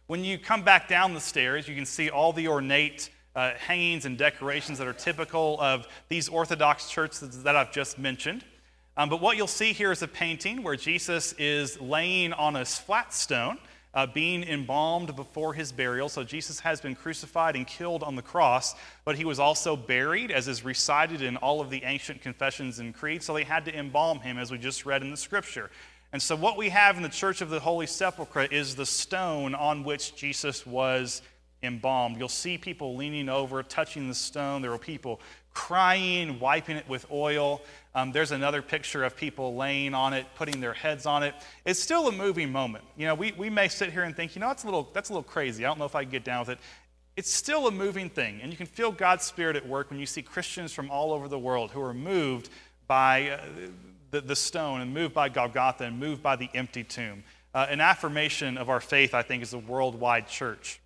When 0.09 0.25
you 0.25 0.37
come 0.37 0.65
back 0.65 0.89
down 0.89 1.15
the 1.15 1.21
stairs, 1.21 1.69
you 1.69 1.77
can 1.77 1.87
see 1.87 2.11
all 2.11 2.33
the 2.33 2.49
ornate 2.49 3.11
uh, 3.37 3.53
hangings 3.53 4.05
and 4.05 4.19
decorations 4.19 4.79
that 4.79 4.89
are 4.89 4.93
typical 4.93 5.61
of 5.61 5.87
these 6.09 6.29
Orthodox 6.29 6.91
churches 6.91 7.45
that 7.45 7.55
I've 7.55 7.71
just 7.71 8.01
mentioned. 8.01 8.45
Um, 8.97 9.09
but 9.09 9.21
what 9.21 9.37
you'll 9.37 9.47
see 9.47 9.73
here 9.73 9.93
is 9.93 10.03
a 10.03 10.09
painting 10.09 10.65
where 10.65 10.75
Jesus 10.75 11.35
is 11.35 11.81
laying 11.81 12.33
on 12.33 12.57
a 12.57 12.65
flat 12.65 13.15
stone 13.15 13.59
uh, 13.95 14.07
being 14.07 14.43
embalmed 14.43 15.15
before 15.15 15.55
his 15.55 15.73
burial. 15.73 16.09
So 16.09 16.25
Jesus 16.25 16.61
has 16.61 16.81
been 16.81 16.95
crucified 16.95 17.57
and 17.57 17.67
killed 17.67 18.03
on 18.03 18.17
the 18.17 18.23
cross, 18.23 18.75
but 19.05 19.17
he 19.17 19.25
was 19.25 19.39
also 19.39 19.77
buried, 19.77 20.31
as 20.31 20.49
is 20.49 20.65
recited 20.65 21.23
in 21.23 21.37
all 21.37 21.61
of 21.61 21.71
the 21.71 21.85
ancient 21.85 22.23
confessions 22.23 22.79
and 22.79 22.95
creeds. 22.95 23.27
So 23.27 23.35
they 23.35 23.45
had 23.45 23.65
to 23.67 23.77
embalm 23.77 24.21
him, 24.21 24.39
as 24.39 24.51
we 24.51 24.59
just 24.59 24.87
read 24.87 25.03
in 25.03 25.11
the 25.11 25.17
scripture. 25.17 25.71
And 26.13 26.21
so, 26.21 26.37
what 26.37 26.59
we 26.59 26.69
have 26.69 26.97
in 26.97 27.03
the 27.03 27.09
Church 27.09 27.41
of 27.41 27.49
the 27.49 27.61
Holy 27.61 27.87
Sepulchre 27.87 28.43
is 28.43 28.77
the 28.77 28.85
stone 28.85 29.55
on 29.55 29.83
which 29.83 30.15
Jesus 30.15 30.67
was 30.67 31.23
embalmed. 31.63 32.19
You'll 32.19 32.29
see 32.29 32.59
people 32.59 32.97
leaning 32.97 33.31
over, 33.31 33.63
touching 33.63 34.09
the 34.09 34.15
stone. 34.15 34.61
There 34.61 34.71
were 34.71 34.79
people 34.79 35.21
crying, 35.55 36.41
wiping 36.41 36.77
it 36.77 36.89
with 36.89 37.07
oil. 37.11 37.61
Um, 37.95 38.13
there's 38.13 38.33
another 38.33 38.63
picture 38.63 39.05
of 39.05 39.17
people 39.17 39.55
laying 39.55 39.95
on 39.95 40.15
it, 40.15 40.27
putting 40.37 40.61
their 40.61 40.73
heads 40.73 41.05
on 41.05 41.23
it. 41.23 41.35
It's 41.65 41.81
still 41.81 42.09
a 42.09 42.13
moving 42.13 42.51
moment. 42.51 42.85
You 42.97 43.07
know, 43.07 43.15
we, 43.15 43.33
we 43.33 43.51
may 43.51 43.69
sit 43.69 43.93
here 43.93 44.03
and 44.03 44.17
think, 44.17 44.35
you 44.35 44.41
know, 44.41 44.49
that's 44.49 44.63
a, 44.65 44.67
little, 44.67 44.89
that's 44.93 45.11
a 45.11 45.13
little 45.13 45.23
crazy. 45.23 45.65
I 45.65 45.69
don't 45.69 45.79
know 45.79 45.85
if 45.85 45.95
I 45.95 46.05
can 46.05 46.11
get 46.11 46.25
down 46.25 46.41
with 46.41 46.51
it. 46.51 46.59
It's 47.17 47.31
still 47.31 47.67
a 47.67 47.71
moving 47.71 48.09
thing. 48.09 48.41
And 48.41 48.51
you 48.51 48.57
can 48.57 48.67
feel 48.67 48.91
God's 48.91 49.25
Spirit 49.25 49.57
at 49.57 49.69
work 49.69 49.91
when 49.91 50.01
you 50.01 50.07
see 50.07 50.23
Christians 50.23 50.73
from 50.73 50.91
all 50.91 51.13
over 51.13 51.29
the 51.29 51.39
world 51.39 51.71
who 51.71 51.83
are 51.83 51.93
moved 51.93 52.49
by 52.87 53.31
uh, 53.31 53.41
the, 54.11 54.23
the 54.23 54.37
stone 54.37 54.81
and 54.81 54.95
moved 54.95 55.13
by 55.13 55.29
Golgotha 55.29 55.85
and 55.85 55.99
moved 55.99 56.23
by 56.23 56.37
the 56.37 56.49
empty 56.55 56.85
tomb. 56.85 57.25
Uh, 57.55 57.67
an 57.69 57.83
affirmation 57.83 58.57
of 58.57 58.71
our 58.71 58.81
faith, 58.81 59.13
I 59.13 59.21
think, 59.23 59.43
is 59.43 59.53
a 59.53 59.59
worldwide 59.59 60.27
church. 60.27 60.81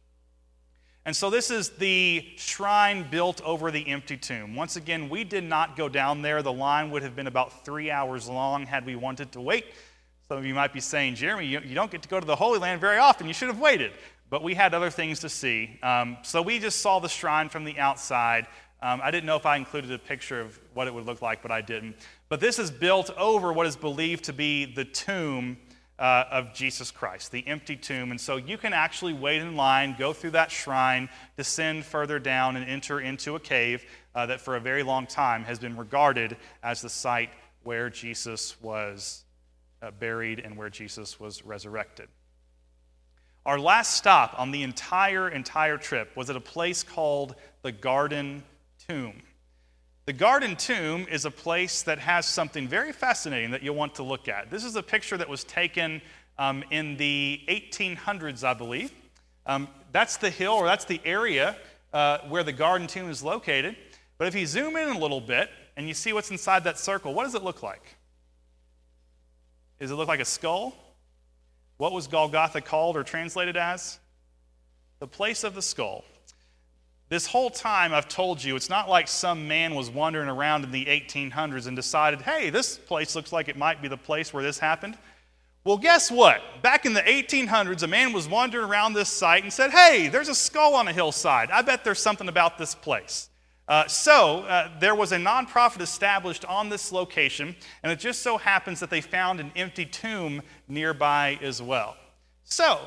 And 1.06 1.14
so 1.14 1.30
this 1.30 1.52
is 1.52 1.70
the 1.70 2.26
shrine 2.36 3.06
built 3.08 3.40
over 3.42 3.70
the 3.70 3.86
empty 3.86 4.16
tomb. 4.16 4.56
Once 4.56 4.74
again, 4.74 5.08
we 5.08 5.22
did 5.22 5.44
not 5.44 5.76
go 5.76 5.88
down 5.88 6.20
there. 6.20 6.42
The 6.42 6.52
line 6.52 6.90
would 6.90 7.04
have 7.04 7.14
been 7.14 7.28
about 7.28 7.64
three 7.64 7.92
hours 7.92 8.28
long 8.28 8.66
had 8.66 8.84
we 8.84 8.96
wanted 8.96 9.30
to 9.32 9.40
wait. 9.40 9.66
Some 10.26 10.36
of 10.38 10.44
you 10.44 10.52
might 10.52 10.72
be 10.72 10.80
saying, 10.80 11.14
Jeremy, 11.14 11.46
you, 11.46 11.60
don't 11.76 11.92
get 11.92 12.02
to 12.02 12.08
go 12.08 12.18
to 12.18 12.26
the 12.26 12.34
Holy 12.34 12.58
Land 12.58 12.80
very 12.80 12.98
often. 12.98 13.28
You 13.28 13.34
should 13.34 13.46
have 13.46 13.60
waited. 13.60 13.92
But 14.30 14.42
we 14.42 14.54
had 14.54 14.74
other 14.74 14.90
things 14.90 15.20
to 15.20 15.28
see. 15.28 15.78
Um, 15.80 16.16
so 16.22 16.42
we 16.42 16.58
just 16.58 16.80
saw 16.80 16.98
the 16.98 17.08
shrine 17.08 17.48
from 17.50 17.62
the 17.62 17.78
outside. 17.78 18.48
Um, 18.82 19.00
I 19.00 19.12
didn't 19.12 19.26
know 19.26 19.36
if 19.36 19.46
I 19.46 19.54
included 19.54 19.92
a 19.92 20.00
picture 20.00 20.40
of 20.40 20.58
what 20.74 20.88
it 20.88 20.94
would 20.94 21.06
look 21.06 21.22
like, 21.22 21.40
but 21.40 21.52
I 21.52 21.60
didn't. 21.60 21.94
But 22.28 22.40
this 22.40 22.58
is 22.58 22.72
built 22.72 23.10
over 23.16 23.52
what 23.52 23.68
is 23.68 23.76
believed 23.76 24.24
to 24.24 24.32
be 24.32 24.64
the 24.64 24.84
tomb 24.84 25.56
uh, 25.98 26.24
of 26.30 26.52
Jesus 26.52 26.90
Christ, 26.90 27.32
the 27.32 27.46
empty 27.46 27.76
tomb. 27.76 28.10
And 28.10 28.20
so 28.20 28.36
you 28.36 28.58
can 28.58 28.72
actually 28.72 29.14
wait 29.14 29.40
in 29.40 29.56
line, 29.56 29.96
go 29.98 30.12
through 30.12 30.32
that 30.32 30.50
shrine, 30.50 31.08
descend 31.36 31.84
further 31.84 32.18
down, 32.18 32.56
and 32.56 32.68
enter 32.68 33.00
into 33.00 33.34
a 33.34 33.40
cave 33.40 33.84
uh, 34.14 34.26
that 34.26 34.40
for 34.40 34.56
a 34.56 34.60
very 34.60 34.82
long 34.82 35.06
time 35.06 35.44
has 35.44 35.58
been 35.58 35.76
regarded 35.76 36.36
as 36.62 36.82
the 36.82 36.90
site 36.90 37.30
where 37.62 37.88
Jesus 37.90 38.60
was 38.60 39.24
uh, 39.82 39.90
buried 39.90 40.40
and 40.40 40.56
where 40.56 40.70
Jesus 40.70 41.18
was 41.18 41.44
resurrected. 41.44 42.08
our 43.44 43.58
last 43.58 43.94
stop 43.94 44.38
on 44.38 44.50
the 44.50 44.62
entire, 44.62 45.28
entire 45.28 45.78
trip 45.78 46.14
was 46.16 46.28
at 46.28 46.36
a 46.36 46.40
place 46.40 46.82
called 46.82 47.34
the 47.62 47.72
Garden 47.72 48.42
Tomb. 48.88 49.22
The 50.06 50.12
Garden 50.12 50.54
Tomb 50.54 51.08
is 51.10 51.24
a 51.24 51.32
place 51.32 51.82
that 51.82 51.98
has 51.98 52.26
something 52.26 52.68
very 52.68 52.92
fascinating 52.92 53.50
that 53.50 53.64
you'll 53.64 53.74
want 53.74 53.96
to 53.96 54.04
look 54.04 54.28
at. 54.28 54.52
This 54.52 54.62
is 54.62 54.76
a 54.76 54.82
picture 54.82 55.16
that 55.16 55.28
was 55.28 55.42
taken 55.42 56.00
um, 56.38 56.62
in 56.70 56.96
the 56.96 57.40
1800s, 57.48 58.44
I 58.44 58.54
believe. 58.54 58.92
Um, 59.46 59.66
that's 59.90 60.16
the 60.16 60.30
hill, 60.30 60.52
or 60.52 60.64
that's 60.64 60.84
the 60.84 61.00
area 61.04 61.56
uh, 61.92 62.18
where 62.28 62.44
the 62.44 62.52
Garden 62.52 62.86
Tomb 62.86 63.10
is 63.10 63.20
located. 63.20 63.74
But 64.16 64.28
if 64.28 64.36
you 64.36 64.46
zoom 64.46 64.76
in 64.76 64.90
a 64.90 64.96
little 64.96 65.20
bit 65.20 65.50
and 65.76 65.88
you 65.88 65.94
see 65.94 66.12
what's 66.12 66.30
inside 66.30 66.62
that 66.64 66.78
circle, 66.78 67.12
what 67.12 67.24
does 67.24 67.34
it 67.34 67.42
look 67.42 67.64
like? 67.64 67.96
Does 69.80 69.90
it 69.90 69.96
look 69.96 70.06
like 70.06 70.20
a 70.20 70.24
skull? 70.24 70.76
What 71.78 71.90
was 71.90 72.06
Golgotha 72.06 72.60
called 72.60 72.96
or 72.96 73.02
translated 73.02 73.56
as? 73.56 73.98
The 75.00 75.08
place 75.08 75.42
of 75.42 75.56
the 75.56 75.62
skull. 75.62 76.04
This 77.08 77.26
whole 77.26 77.50
time 77.50 77.94
I've 77.94 78.08
told 78.08 78.42
you, 78.42 78.56
it's 78.56 78.68
not 78.68 78.88
like 78.88 79.06
some 79.06 79.46
man 79.46 79.76
was 79.76 79.90
wandering 79.90 80.28
around 80.28 80.64
in 80.64 80.72
the 80.72 80.86
1800s 80.86 81.68
and 81.68 81.76
decided, 81.76 82.20
hey, 82.20 82.50
this 82.50 82.76
place 82.76 83.14
looks 83.14 83.32
like 83.32 83.48
it 83.48 83.56
might 83.56 83.80
be 83.80 83.86
the 83.86 83.96
place 83.96 84.32
where 84.32 84.42
this 84.42 84.58
happened. 84.58 84.98
Well, 85.62 85.78
guess 85.78 86.10
what? 86.10 86.40
Back 86.62 86.84
in 86.84 86.94
the 86.94 87.02
1800s, 87.02 87.84
a 87.84 87.86
man 87.86 88.12
was 88.12 88.28
wandering 88.28 88.68
around 88.68 88.94
this 88.94 89.08
site 89.08 89.44
and 89.44 89.52
said, 89.52 89.70
hey, 89.70 90.08
there's 90.08 90.28
a 90.28 90.34
skull 90.34 90.74
on 90.74 90.88
a 90.88 90.92
hillside. 90.92 91.50
I 91.50 91.62
bet 91.62 91.84
there's 91.84 92.00
something 92.00 92.28
about 92.28 92.58
this 92.58 92.74
place. 92.74 93.28
Uh, 93.68 93.86
so, 93.86 94.40
uh, 94.42 94.70
there 94.80 94.94
was 94.94 95.10
a 95.10 95.16
nonprofit 95.16 95.80
established 95.80 96.44
on 96.44 96.68
this 96.68 96.92
location, 96.92 97.54
and 97.82 97.90
it 97.90 97.98
just 97.98 98.22
so 98.22 98.36
happens 98.36 98.78
that 98.78 98.90
they 98.90 99.00
found 99.00 99.40
an 99.40 99.50
empty 99.56 99.84
tomb 99.84 100.40
nearby 100.68 101.38
as 101.42 101.60
well. 101.60 101.96
So, 102.44 102.86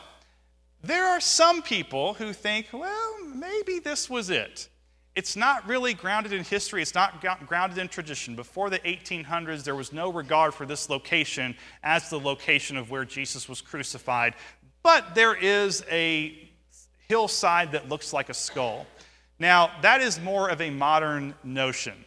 there 0.83 1.07
are 1.07 1.19
some 1.19 1.61
people 1.61 2.13
who 2.13 2.33
think, 2.33 2.67
well, 2.71 3.15
maybe 3.25 3.79
this 3.79 4.09
was 4.09 4.29
it. 4.29 4.69
It's 5.15 5.35
not 5.35 5.67
really 5.67 5.93
grounded 5.93 6.31
in 6.31 6.43
history, 6.43 6.81
it's 6.81 6.95
not 6.95 7.19
grounded 7.47 7.77
in 7.77 7.89
tradition. 7.89 8.35
Before 8.35 8.69
the 8.69 8.79
1800s, 8.79 9.63
there 9.63 9.75
was 9.75 9.91
no 9.91 10.11
regard 10.11 10.53
for 10.53 10.65
this 10.65 10.89
location 10.89 11.55
as 11.83 12.09
the 12.09 12.19
location 12.19 12.77
of 12.77 12.89
where 12.89 13.03
Jesus 13.03 13.49
was 13.49 13.59
crucified, 13.59 14.35
but 14.81 15.15
there 15.15 15.35
is 15.35 15.83
a 15.91 16.49
hillside 17.09 17.73
that 17.73 17.89
looks 17.89 18.13
like 18.13 18.29
a 18.29 18.33
skull. 18.33 18.85
Now, 19.39 19.71
that 19.81 19.99
is 19.99 20.21
more 20.21 20.49
of 20.49 20.61
a 20.61 20.69
modern 20.69 21.33
notion. 21.43 22.05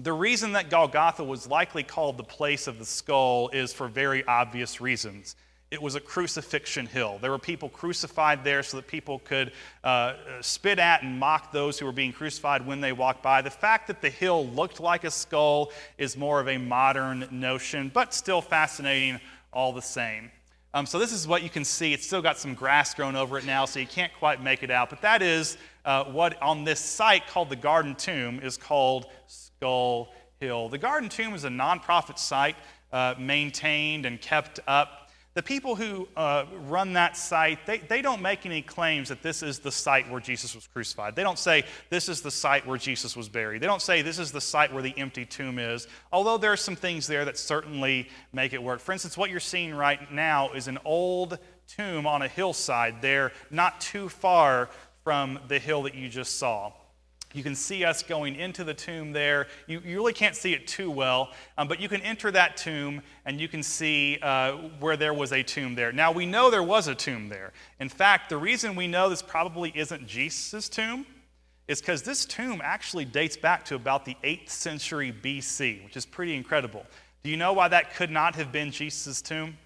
The 0.00 0.12
reason 0.12 0.52
that 0.52 0.70
Golgotha 0.70 1.24
was 1.24 1.48
likely 1.48 1.82
called 1.82 2.16
the 2.16 2.24
place 2.24 2.66
of 2.66 2.78
the 2.78 2.84
skull 2.84 3.48
is 3.48 3.72
for 3.72 3.88
very 3.88 4.24
obvious 4.26 4.80
reasons. 4.80 5.34
It 5.70 5.82
was 5.82 5.94
a 5.96 6.00
crucifixion 6.00 6.86
hill. 6.86 7.18
There 7.20 7.30
were 7.30 7.38
people 7.38 7.68
crucified 7.68 8.42
there 8.42 8.62
so 8.62 8.78
that 8.78 8.86
people 8.86 9.18
could 9.18 9.52
uh, 9.84 10.14
spit 10.40 10.78
at 10.78 11.02
and 11.02 11.18
mock 11.18 11.52
those 11.52 11.78
who 11.78 11.84
were 11.84 11.92
being 11.92 12.12
crucified 12.12 12.66
when 12.66 12.80
they 12.80 12.92
walked 12.92 13.22
by. 13.22 13.42
The 13.42 13.50
fact 13.50 13.86
that 13.88 14.00
the 14.00 14.08
hill 14.08 14.46
looked 14.46 14.80
like 14.80 15.04
a 15.04 15.10
skull 15.10 15.70
is 15.98 16.16
more 16.16 16.40
of 16.40 16.48
a 16.48 16.56
modern 16.56 17.28
notion, 17.30 17.90
but 17.92 18.14
still 18.14 18.40
fascinating 18.40 19.20
all 19.52 19.74
the 19.74 19.82
same. 19.82 20.30
Um, 20.72 20.86
so, 20.86 20.98
this 20.98 21.12
is 21.12 21.26
what 21.26 21.42
you 21.42 21.50
can 21.50 21.64
see. 21.64 21.92
It's 21.92 22.06
still 22.06 22.22
got 22.22 22.38
some 22.38 22.54
grass 22.54 22.94
grown 22.94 23.16
over 23.16 23.38
it 23.38 23.44
now, 23.44 23.64
so 23.64 23.80
you 23.80 23.86
can't 23.86 24.12
quite 24.12 24.42
make 24.42 24.62
it 24.62 24.70
out. 24.70 24.90
But 24.90 25.00
that 25.02 25.22
is 25.22 25.56
uh, 25.84 26.04
what 26.04 26.40
on 26.42 26.64
this 26.64 26.80
site 26.80 27.26
called 27.26 27.48
the 27.48 27.56
Garden 27.56 27.94
Tomb 27.94 28.40
is 28.40 28.56
called 28.56 29.06
Skull 29.26 30.12
Hill. 30.40 30.68
The 30.68 30.78
Garden 30.78 31.08
Tomb 31.08 31.34
is 31.34 31.44
a 31.44 31.48
nonprofit 31.48 32.18
site 32.18 32.56
uh, 32.92 33.14
maintained 33.18 34.06
and 34.06 34.20
kept 34.20 34.60
up. 34.66 34.97
The 35.38 35.42
people 35.44 35.76
who 35.76 36.08
uh, 36.16 36.46
run 36.66 36.94
that 36.94 37.16
site, 37.16 37.64
they, 37.64 37.78
they 37.78 38.02
don't 38.02 38.20
make 38.20 38.44
any 38.44 38.60
claims 38.60 39.08
that 39.08 39.22
this 39.22 39.44
is 39.44 39.60
the 39.60 39.70
site 39.70 40.10
where 40.10 40.20
Jesus 40.20 40.52
was 40.52 40.66
crucified. 40.66 41.14
They 41.14 41.22
don't 41.22 41.38
say 41.38 41.62
this 41.90 42.08
is 42.08 42.22
the 42.22 42.30
site 42.32 42.66
where 42.66 42.76
Jesus 42.76 43.16
was 43.16 43.28
buried. 43.28 43.62
They 43.62 43.68
don't 43.68 43.80
say 43.80 44.02
this 44.02 44.18
is 44.18 44.32
the 44.32 44.40
site 44.40 44.72
where 44.72 44.82
the 44.82 44.98
empty 44.98 45.24
tomb 45.24 45.60
is, 45.60 45.86
although 46.12 46.38
there 46.38 46.50
are 46.50 46.56
some 46.56 46.74
things 46.74 47.06
there 47.06 47.24
that 47.24 47.38
certainly 47.38 48.08
make 48.32 48.52
it 48.52 48.60
work. 48.60 48.80
For 48.80 48.90
instance, 48.90 49.16
what 49.16 49.30
you're 49.30 49.38
seeing 49.38 49.72
right 49.72 50.10
now 50.10 50.50
is 50.54 50.66
an 50.66 50.78
old 50.84 51.38
tomb 51.68 52.04
on 52.04 52.22
a 52.22 52.28
hillside 52.28 53.00
there, 53.00 53.30
not 53.48 53.80
too 53.80 54.08
far 54.08 54.70
from 55.04 55.38
the 55.46 55.60
hill 55.60 55.84
that 55.84 55.94
you 55.94 56.08
just 56.08 56.40
saw. 56.40 56.72
You 57.34 57.42
can 57.42 57.54
see 57.54 57.84
us 57.84 58.02
going 58.02 58.36
into 58.36 58.64
the 58.64 58.72
tomb 58.72 59.12
there. 59.12 59.48
You, 59.66 59.80
you 59.80 59.96
really 59.96 60.14
can't 60.14 60.34
see 60.34 60.54
it 60.54 60.66
too 60.66 60.90
well, 60.90 61.32
um, 61.58 61.68
but 61.68 61.78
you 61.78 61.88
can 61.88 62.00
enter 62.00 62.30
that 62.30 62.56
tomb 62.56 63.02
and 63.26 63.38
you 63.40 63.48
can 63.48 63.62
see 63.62 64.18
uh, 64.22 64.52
where 64.80 64.96
there 64.96 65.12
was 65.12 65.32
a 65.32 65.42
tomb 65.42 65.74
there. 65.74 65.92
Now, 65.92 66.10
we 66.10 66.24
know 66.24 66.50
there 66.50 66.62
was 66.62 66.88
a 66.88 66.94
tomb 66.94 67.28
there. 67.28 67.52
In 67.80 67.88
fact, 67.90 68.30
the 68.30 68.38
reason 68.38 68.74
we 68.74 68.86
know 68.86 69.10
this 69.10 69.20
probably 69.20 69.72
isn't 69.74 70.06
Jesus' 70.06 70.68
tomb 70.68 71.04
is 71.68 71.80
because 71.80 72.02
this 72.02 72.24
tomb 72.24 72.62
actually 72.64 73.04
dates 73.04 73.36
back 73.36 73.64
to 73.66 73.74
about 73.74 74.06
the 74.06 74.16
8th 74.24 74.48
century 74.48 75.12
BC, 75.12 75.84
which 75.84 75.98
is 75.98 76.06
pretty 76.06 76.34
incredible. 76.34 76.86
Do 77.22 77.30
you 77.30 77.36
know 77.36 77.52
why 77.52 77.68
that 77.68 77.94
could 77.94 78.10
not 78.10 78.36
have 78.36 78.50
been 78.50 78.70
Jesus' 78.70 79.20
tomb? 79.20 79.58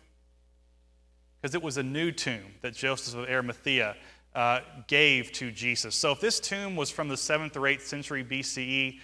Because 1.40 1.54
it 1.54 1.62
was 1.62 1.76
a 1.76 1.82
new 1.82 2.10
tomb 2.10 2.54
that 2.60 2.74
Joseph 2.74 3.14
of 3.14 3.28
Arimathea 3.28 3.96
uh, 4.34 4.60
gave 4.86 5.32
to 5.32 5.50
Jesus. 5.50 5.94
So 5.94 6.12
if 6.12 6.20
this 6.20 6.40
tomb 6.40 6.76
was 6.76 6.90
from 6.90 7.08
the 7.08 7.14
7th 7.14 7.56
or 7.56 7.60
8th 7.60 7.82
century 7.82 8.24
BCE, 8.24 9.00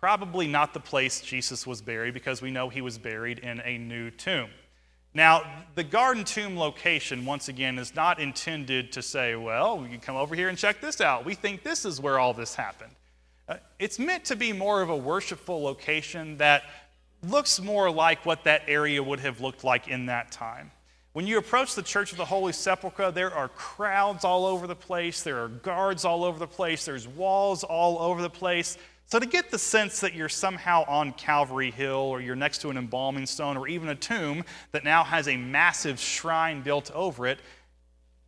probably 0.00 0.48
not 0.48 0.74
the 0.74 0.80
place 0.80 1.20
Jesus 1.20 1.66
was 1.66 1.80
buried 1.80 2.14
because 2.14 2.42
we 2.42 2.50
know 2.50 2.68
he 2.68 2.80
was 2.80 2.98
buried 2.98 3.38
in 3.38 3.60
a 3.60 3.78
new 3.78 4.10
tomb. 4.10 4.50
Now, 5.14 5.64
the 5.74 5.84
garden 5.84 6.24
tomb 6.24 6.58
location, 6.58 7.24
once 7.26 7.48
again, 7.48 7.78
is 7.78 7.94
not 7.94 8.18
intended 8.18 8.92
to 8.92 9.02
say, 9.02 9.36
well, 9.36 9.80
you 9.82 9.88
can 9.88 10.00
come 10.00 10.16
over 10.16 10.34
here 10.34 10.48
and 10.48 10.56
check 10.56 10.80
this 10.80 11.00
out. 11.00 11.24
We 11.24 11.34
think 11.34 11.62
this 11.62 11.84
is 11.84 12.00
where 12.00 12.18
all 12.18 12.32
this 12.32 12.54
happened. 12.54 12.92
Uh, 13.48 13.56
it's 13.78 13.98
meant 13.98 14.24
to 14.24 14.36
be 14.36 14.52
more 14.52 14.80
of 14.80 14.88
a 14.88 14.96
worshipful 14.96 15.62
location 15.62 16.38
that 16.38 16.62
looks 17.28 17.60
more 17.60 17.90
like 17.90 18.24
what 18.24 18.44
that 18.44 18.62
area 18.66 19.02
would 19.02 19.20
have 19.20 19.40
looked 19.40 19.64
like 19.64 19.86
in 19.88 20.06
that 20.06 20.32
time. 20.32 20.70
When 21.12 21.26
you 21.26 21.36
approach 21.36 21.74
the 21.74 21.82
Church 21.82 22.12
of 22.12 22.16
the 22.16 22.24
Holy 22.24 22.54
Sepulchre, 22.54 23.10
there 23.10 23.34
are 23.34 23.48
crowds 23.48 24.24
all 24.24 24.46
over 24.46 24.66
the 24.66 24.74
place, 24.74 25.22
there 25.22 25.44
are 25.44 25.48
guards 25.48 26.06
all 26.06 26.24
over 26.24 26.38
the 26.38 26.46
place, 26.46 26.86
there's 26.86 27.06
walls 27.06 27.64
all 27.64 27.98
over 27.98 28.22
the 28.22 28.30
place. 28.30 28.78
So, 29.04 29.18
to 29.18 29.26
get 29.26 29.50
the 29.50 29.58
sense 29.58 30.00
that 30.00 30.14
you're 30.14 30.30
somehow 30.30 30.84
on 30.88 31.12
Calvary 31.12 31.70
Hill 31.70 31.96
or 31.96 32.22
you're 32.22 32.34
next 32.34 32.62
to 32.62 32.70
an 32.70 32.78
embalming 32.78 33.26
stone 33.26 33.58
or 33.58 33.68
even 33.68 33.90
a 33.90 33.94
tomb 33.94 34.42
that 34.70 34.84
now 34.84 35.04
has 35.04 35.28
a 35.28 35.36
massive 35.36 36.00
shrine 36.00 36.62
built 36.62 36.90
over 36.92 37.26
it, 37.26 37.40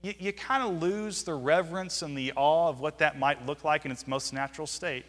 you, 0.03 0.12
you 0.18 0.33
kind 0.35 0.62
of 0.62 0.83
lose 0.83 1.23
the 1.23 1.33
reverence 1.33 2.03
and 2.03 2.14
the 2.14 2.35
awe 2.37 2.68
of 2.68 2.81
what 2.81 2.99
that 2.99 3.18
might 3.18 3.47
look 3.47 3.64
like 3.64 3.87
in 3.87 3.92
its 3.92 4.07
most 4.07 4.35
natural 4.35 4.66
state. 4.66 5.07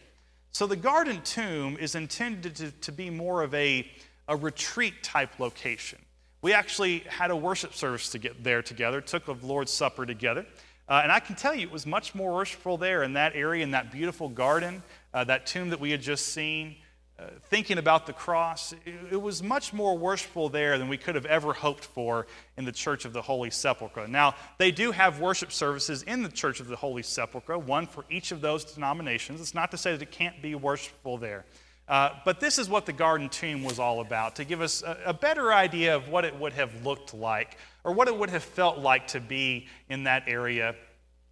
So, 0.54 0.66
the 0.66 0.78
garden 0.78 1.22
tomb 1.24 1.76
is 1.78 1.96
intended 1.96 2.56
to, 2.56 2.72
to 2.72 2.94
be 2.94 3.10
more 3.10 3.44
of 3.44 3.54
a, 3.54 3.86
a 4.30 4.38
retreat 4.38 5.04
type 5.04 5.42
location. 5.42 6.00
We 6.46 6.54
actually 6.54 7.00
had 7.08 7.32
a 7.32 7.36
worship 7.36 7.74
service 7.74 8.10
to 8.10 8.20
get 8.20 8.44
there 8.44 8.62
together, 8.62 9.02
took 9.02 9.26
the 9.26 9.34
Lord's 9.42 9.72
Supper 9.72 10.06
together. 10.06 10.46
Uh, 10.88 11.00
and 11.02 11.12
I 11.12 11.20
can 11.20 11.36
tell 11.36 11.56
you, 11.56 11.66
it 11.66 11.72
was 11.72 11.88
much 11.88 12.14
more 12.14 12.36
worshipful 12.36 12.78
there 12.78 13.02
in 13.02 13.14
that 13.14 13.36
area, 13.36 13.64
in 13.64 13.72
that 13.72 13.92
beautiful 13.92 14.30
garden, 14.30 14.84
uh, 15.12 15.24
that 15.24 15.48
tomb 15.48 15.72
that 15.72 15.80
we 15.80 15.90
had 15.90 16.04
just 16.04 16.28
seen, 16.28 16.76
uh, 17.18 17.30
thinking 17.50 17.80
about 17.80 18.06
the 18.06 18.14
cross. 18.14 18.74
It, 18.86 19.14
it, 19.14 19.20
was 19.20 19.42
much 19.42 19.74
more 19.74 19.98
worshipful 19.98 20.50
there 20.50 20.78
than 20.78 20.88
we 20.88 20.98
could 20.98 21.16
have 21.16 21.26
ever 21.26 21.52
hoped 21.52 21.84
for 21.84 22.28
in 22.58 22.64
the 22.64 22.72
Church 22.72 23.06
of 23.06 23.14
the 23.14 23.24
Holy 23.24 23.50
Sepulchre. 23.50 24.08
Now, 24.08 24.36
they 24.60 24.70
do 24.70 24.92
have 24.92 25.20
worship 25.20 25.52
services 25.52 26.04
in 26.04 26.22
the 26.22 26.30
Church 26.30 26.60
of 26.60 26.68
the 26.68 26.76
Holy 26.76 27.02
Sepulchre, 27.02 27.58
one 27.58 27.88
for 27.88 28.06
each 28.12 28.32
of 28.32 28.42
those 28.42 28.66
denominations. 28.66 29.42
It's 29.42 29.56
not 29.56 29.72
to 29.72 29.78
say 29.78 29.94
that 29.94 30.02
it 30.04 30.12
can't 30.12 30.44
be 30.44 30.54
worshipful 30.54 31.18
there. 31.18 31.44
Uh, 31.88 32.10
but 32.26 32.40
this 32.40 32.58
is 32.58 32.68
what 32.68 32.88
the 32.88 32.94
garden 32.94 33.30
tomb 33.30 33.64
was 33.64 33.78
all 33.78 34.02
about 34.02 34.36
to 34.38 34.44
give 34.44 34.60
us 34.60 34.82
a, 34.82 34.98
a, 35.06 35.14
better 35.14 35.54
idea 35.54 35.96
of 35.96 36.10
what 36.10 36.26
it 36.26 36.36
would 36.40 36.54
have 36.54 36.84
looked 36.84 37.14
like 37.14 37.60
or 37.84 37.94
what 37.94 38.08
it 38.08 38.18
would 38.18 38.32
have 38.32 38.44
felt 38.44 38.80
like 38.80 39.06
to 39.06 39.20
be 39.20 39.68
in 39.88 40.06
that 40.06 40.24
area. 40.26 40.76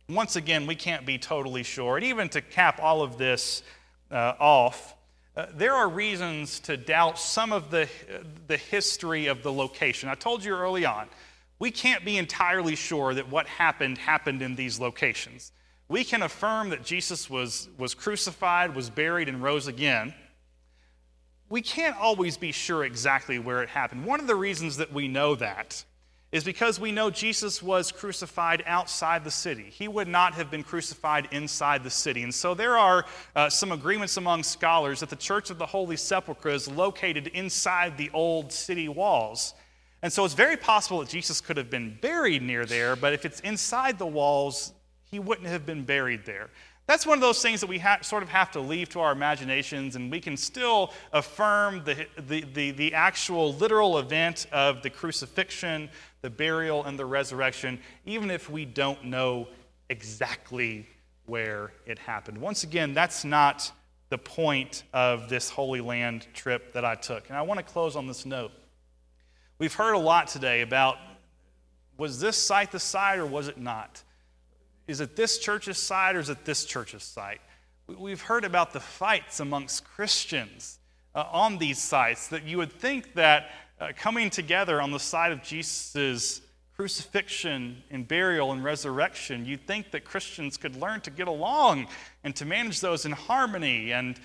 Once 0.07 0.35
again, 0.35 0.67
we 0.67 0.75
can't 0.75 1.07
be 1.07 1.17
totally 1.17 1.63
sure. 1.63 1.97
And 1.97 2.05
even 2.05 2.29
to 2.29 2.41
cap 2.41 2.79
all 2.79 3.01
of 3.01 3.17
this 3.17 3.63
uh, 4.11 4.33
off, 4.39 4.95
uh, 5.35 5.47
there 5.55 5.73
are 5.73 5.89
reasons 5.89 6.59
to 6.59 6.77
doubt 6.77 7.17
some 7.17 7.51
of 7.51 7.71
the, 7.71 7.89
the 8.45 8.57
history 8.57 9.25
of 9.25 9.41
the 9.41 9.51
location. 9.51 10.07
I 10.07 10.13
told 10.13 10.43
you 10.43 10.53
early 10.53 10.85
on, 10.85 11.07
we 11.57 11.71
can't 11.71 12.05
be 12.05 12.17
entirely 12.17 12.75
sure 12.75 13.15
that 13.15 13.27
what 13.27 13.47
happened 13.47 13.97
happened 13.97 14.43
in 14.43 14.53
these 14.53 14.79
locations. 14.79 15.51
We 15.87 16.03
can 16.03 16.21
affirm 16.21 16.69
that 16.69 16.83
Jesus 16.83 17.27
was, 17.27 17.69
was 17.79 17.95
crucified, 17.95 18.75
was 18.75 18.91
buried, 18.91 19.29
and 19.29 19.41
rose 19.41 19.65
again 19.65 20.13
we 21.53 21.61
can't 21.61 21.95
always 21.97 22.35
be 22.35 22.51
sure 22.51 22.83
exactly 22.83 23.37
where 23.37 23.61
it 23.61 23.69
happened. 23.69 24.03
One 24.03 24.19
of 24.19 24.25
the 24.25 24.33
reasons 24.33 24.77
that 24.77 24.91
we 24.91 25.07
know 25.07 25.35
that 25.35 25.85
is 26.31 26.43
because 26.43 26.79
we 26.79 26.91
know 26.91 27.11
Jesus 27.11 27.61
was 27.61 27.91
crucified 27.91 28.63
outside 28.65 29.23
the 29.23 29.29
city. 29.29 29.65
He 29.69 29.87
would 29.87 30.07
not 30.07 30.33
have 30.33 30.49
been 30.49 30.63
crucified 30.63 31.27
inside 31.29 31.83
the 31.83 31.91
city. 31.91 32.23
And 32.23 32.33
so 32.33 32.55
there 32.55 32.75
are 32.75 33.05
uh, 33.35 33.51
some 33.51 33.71
agreements 33.71 34.17
among 34.17 34.41
scholars 34.41 35.01
that 35.01 35.11
the 35.11 35.15
Church 35.15 35.51
of 35.51 35.59
the 35.59 35.65
Holy 35.67 35.95
Sepulchre 35.95 36.49
is 36.49 36.67
located 36.67 37.27
inside 37.27 37.99
the 37.99 38.09
old 38.15 38.51
city 38.51 38.89
walls. 38.89 39.53
And 40.01 40.11
so 40.11 40.25
it's 40.25 40.33
very 40.33 40.57
possible 40.57 41.01
that 41.01 41.09
Jesus 41.09 41.39
could 41.39 41.57
have 41.57 41.69
been 41.69 41.99
buried 42.01 42.41
near 42.41 42.65
there, 42.65 42.95
but 42.95 43.13
if 43.13 43.25
it's 43.25 43.41
inside 43.41 43.99
the 43.99 44.07
walls, 44.07 44.73
he 45.11 45.19
wouldn't 45.19 45.47
have 45.49 45.67
been 45.67 45.83
buried 45.83 46.25
there. 46.25 46.49
That's 46.85 47.05
one 47.05 47.17
of 47.17 47.21
those 47.21 47.41
things 47.41 47.61
that 47.61 47.67
we 47.67 47.79
ha- 47.79 47.99
sort 48.01 48.23
of 48.23 48.29
have 48.29 48.51
to 48.51 48.59
leave 48.59 48.89
to 48.89 48.99
our 48.99 49.13
imaginations, 49.13 49.95
and 49.95 50.11
we 50.11 50.19
can 50.19 50.35
still 50.35 50.91
affirm 51.13 51.83
the, 51.85 52.07
the, 52.27 52.41
the, 52.53 52.71
the, 52.71 52.93
actual 52.93 53.53
literal 53.53 53.99
event 53.99 54.47
of 54.51 54.81
the 54.83 54.89
crucifixion, 54.89 55.89
the 56.21 56.29
burial, 56.29 56.83
and 56.83 56.99
the 56.99 57.05
resurrection, 57.05 57.79
even 58.05 58.29
if 58.29 58.49
we 58.49 58.65
don't 58.65 59.05
know 59.05 59.47
exactly 59.89 60.85
where 61.25 61.71
it 61.85 61.99
happened. 61.99 62.37
Once 62.37 62.63
again, 62.63 62.93
that's 62.93 63.23
not 63.23 63.71
the 64.09 64.17
point 64.17 64.83
of 64.93 65.29
this 65.29 65.49
Holy 65.49 65.79
Land 65.79 66.27
trip 66.33 66.73
that 66.73 66.83
I 66.83 66.95
took. 66.95 67.29
And 67.29 67.37
I 67.37 67.43
want 67.43 67.59
to 67.59 67.63
close 67.63 67.95
on 67.95 68.07
this 68.07 68.25
note. 68.25 68.51
We've 69.57 69.73
heard 69.73 69.93
a 69.93 69.99
lot 69.99 70.27
today 70.27 70.61
about 70.61 70.97
was 71.97 72.19
this 72.19 72.35
site 72.35 72.71
the 72.71 72.79
site 72.79 73.19
or 73.19 73.25
was 73.25 73.47
it 73.47 73.57
not? 73.57 74.03
Is 74.87 74.99
it 74.99 75.15
this 75.15 75.37
church's 75.37 75.77
side 75.77 76.15
or 76.15 76.19
is 76.19 76.29
it 76.29 76.43
this 76.45 76.65
church's 76.65 77.03
site? 77.03 77.41
We've 77.87 78.21
heard 78.21 78.43
about 78.43 78.73
the 78.73 78.79
fights 78.79 79.39
amongst 79.39 79.85
Christians 79.85 80.79
uh, 81.15 81.25
on 81.31 81.57
these 81.57 81.81
sites 81.81 82.27
that 82.29 82.43
you 82.43 82.57
would 82.57 82.71
think 82.71 83.13
that 83.13 83.51
uh, 83.79 83.89
coming 83.95 84.29
together 84.29 84.81
on 84.81 84.91
the 84.91 84.99
side 84.99 85.31
of 85.31 85.41
Jesus' 85.41 86.41
crucifixion 86.75 87.83
and 87.91 88.07
burial 88.07 88.51
and 88.51 88.63
resurrection, 88.63 89.45
you'd 89.45 89.65
think 89.67 89.91
that 89.91 90.03
Christians 90.03 90.57
could 90.57 90.75
learn 90.75 91.01
to 91.01 91.11
get 91.11 91.27
along 91.27 91.87
and 92.23 92.35
to 92.35 92.45
manage 92.45 92.81
those 92.81 93.05
in 93.05 93.11
harmony. 93.11 93.91
And, 93.91 94.19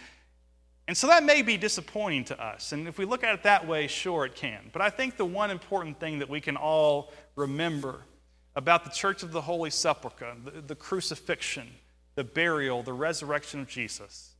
and 0.87 0.97
so 0.97 1.07
that 1.09 1.25
may 1.25 1.42
be 1.42 1.57
disappointing 1.57 2.25
to 2.25 2.42
us. 2.42 2.73
And 2.73 2.88
if 2.88 2.99
we 2.99 3.05
look 3.05 3.23
at 3.23 3.35
it 3.35 3.42
that 3.44 3.66
way, 3.66 3.87
sure, 3.87 4.25
it 4.25 4.35
can. 4.35 4.71
But 4.73 4.83
I 4.83 4.90
think 4.90 5.16
the 5.16 5.25
one 5.25 5.51
important 5.51 6.01
thing 6.01 6.21
that 6.21 6.29
we 6.29 6.40
can 6.40 6.57
all 6.57 7.12
remember 7.37 8.01
about 8.59 8.83
the 8.83 8.90
Church 8.90 9.23
of 9.23 9.31
the 9.31 9.40
Holy 9.40 9.71
Sepulchre, 9.71 10.35
the, 10.44 10.61
the 10.61 10.75
crucifixion, 10.75 11.68
the 12.16 12.25
burial, 12.25 12.83
the 12.83 12.92
resurrection 12.92 13.61
of 13.61 13.68
Jesus, 13.68 14.35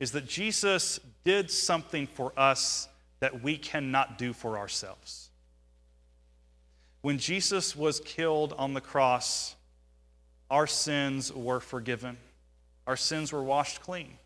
is 0.00 0.12
that 0.12 0.26
Jesus 0.26 0.98
did 1.24 1.50
something 1.50 2.06
for 2.06 2.32
us 2.38 2.88
that 3.20 3.42
we 3.42 3.58
cannot 3.58 4.16
do 4.16 4.32
for 4.32 4.56
ourselves. 4.56 5.28
When 7.02 7.18
Jesus 7.18 7.76
was 7.76 8.00
killed 8.00 8.54
on 8.56 8.72
the 8.72 8.80
cross, 8.80 9.54
our 10.50 10.66
sins 10.66 11.30
were 11.30 11.60
forgiven. 11.60 12.16
Our 12.86 12.96
sins 12.96 13.30
were 13.30 13.42
washed 13.42 13.82
clean, 13.82 14.16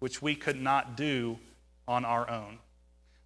which 0.00 0.20
we 0.20 0.34
could 0.34 0.60
not 0.60 0.96
do 0.96 1.38
on 1.86 2.04
our 2.04 2.28
own. 2.28 2.58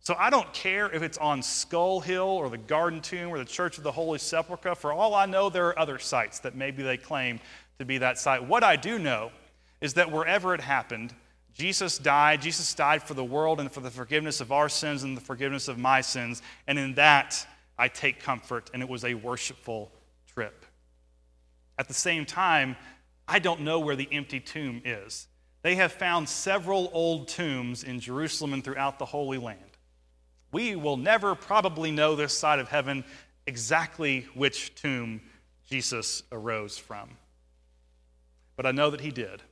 So 0.09 0.17
I 0.19 0.31
don't 0.31 0.51
care 0.55 0.91
if 0.91 1.03
it's 1.03 1.19
on 1.19 1.43
Skull 1.43 2.01
Hill 2.01 2.23
or 2.23 2.49
the 2.49 2.57
Garden 2.57 3.03
Tomb 3.03 3.29
or 3.29 3.37
the 3.37 3.45
Church 3.45 3.77
of 3.77 3.85
the 3.85 3.93
Holy 3.93 4.19
Sepulchre. 4.19 4.75
For 4.75 4.91
all 4.91 5.15
I 5.15 5.27
know, 5.27 5.51
there 5.51 5.67
are 5.67 5.79
other 5.79 5.99
sites 5.99 6.39
that 6.39 6.55
maybe 6.55 6.83
they 6.83 6.97
claim 6.97 7.41
to 7.79 7.85
be 7.85 7.99
that 7.99 8.19
site. 8.19 8.43
What 8.43 8.65
I 8.65 8.77
do 8.77 8.99
know 8.99 9.31
is 9.83 9.93
that 9.93 10.11
wherever 10.11 10.55
it 10.55 10.63
happened, 10.63 11.15
Jesus 11.53 11.99
died. 11.99 12.41
Jesus 12.41 12.73
died 12.73 13.03
for 13.03 13.13
the 13.13 13.23
world 13.23 13.61
and 13.61 13.71
for 13.71 13.81
the 13.81 13.91
forgiveness 13.91 14.41
of 14.41 14.51
our 14.51 14.71
sins 14.71 15.03
and 15.03 15.15
the 15.15 15.21
forgiveness 15.21 15.69
of 15.69 15.77
my 15.77 16.01
sins. 16.01 16.41
And 16.67 16.79
in 16.79 16.95
that, 16.95 17.47
I 17.79 17.89
take 17.89 18.19
comfort, 18.19 18.71
and 18.73 18.83
it 18.83 18.89
was 18.89 19.05
a 19.05 19.13
worshipful 19.13 19.93
trip. 20.33 20.65
At 21.77 21.87
the 21.87 21.93
same 21.93 22.25
time, 22.25 22.77
I 23.29 23.41
don't 23.41 23.61
know 23.61 23.79
where 23.79 23.95
the 23.95 24.09
empty 24.11 24.41
tomb 24.41 24.81
is. 24.87 25.27
They 25.61 25.75
have 25.75 25.93
found 25.93 26.31
several 26.31 26.89
old 26.95 27.29
tombs 27.29 27.85
in 27.85 28.01
Jerusalem 28.01 28.55
and 28.55 28.65
throughout 28.65 28.99
the 28.99 29.05
Holy 29.05 29.37
Land. 29.37 29.68
We 30.51 30.77
will 30.77 30.97
never 30.97 31.35
probably 31.35 31.91
know 31.91 32.17
this 32.17 32.37
side 32.37 32.59
of 32.59 32.69
heaven 32.69 33.05
exactly 33.47 34.27
which 34.35 34.75
tomb 34.75 35.21
Jesus 35.69 36.23
arose 36.33 36.79
from. 36.79 37.11
But 38.57 38.67
I 38.67 38.73
know 38.73 38.91
that 38.91 39.01
he 39.01 39.11
did. 39.11 39.43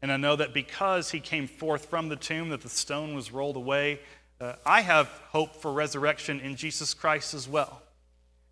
And 0.00 0.10
I 0.10 0.16
know 0.16 0.34
that 0.36 0.52
because 0.52 1.10
he 1.10 1.20
came 1.20 1.46
forth 1.46 1.86
from 1.86 2.08
the 2.08 2.16
tomb, 2.16 2.48
that 2.48 2.62
the 2.62 2.68
stone 2.68 3.14
was 3.14 3.30
rolled 3.30 3.56
away, 3.56 4.00
uh, 4.40 4.54
I 4.66 4.80
have 4.80 5.06
hope 5.28 5.54
for 5.56 5.72
resurrection 5.72 6.40
in 6.40 6.56
Jesus 6.56 6.94
Christ 6.94 7.34
as 7.34 7.48
well. 7.48 7.82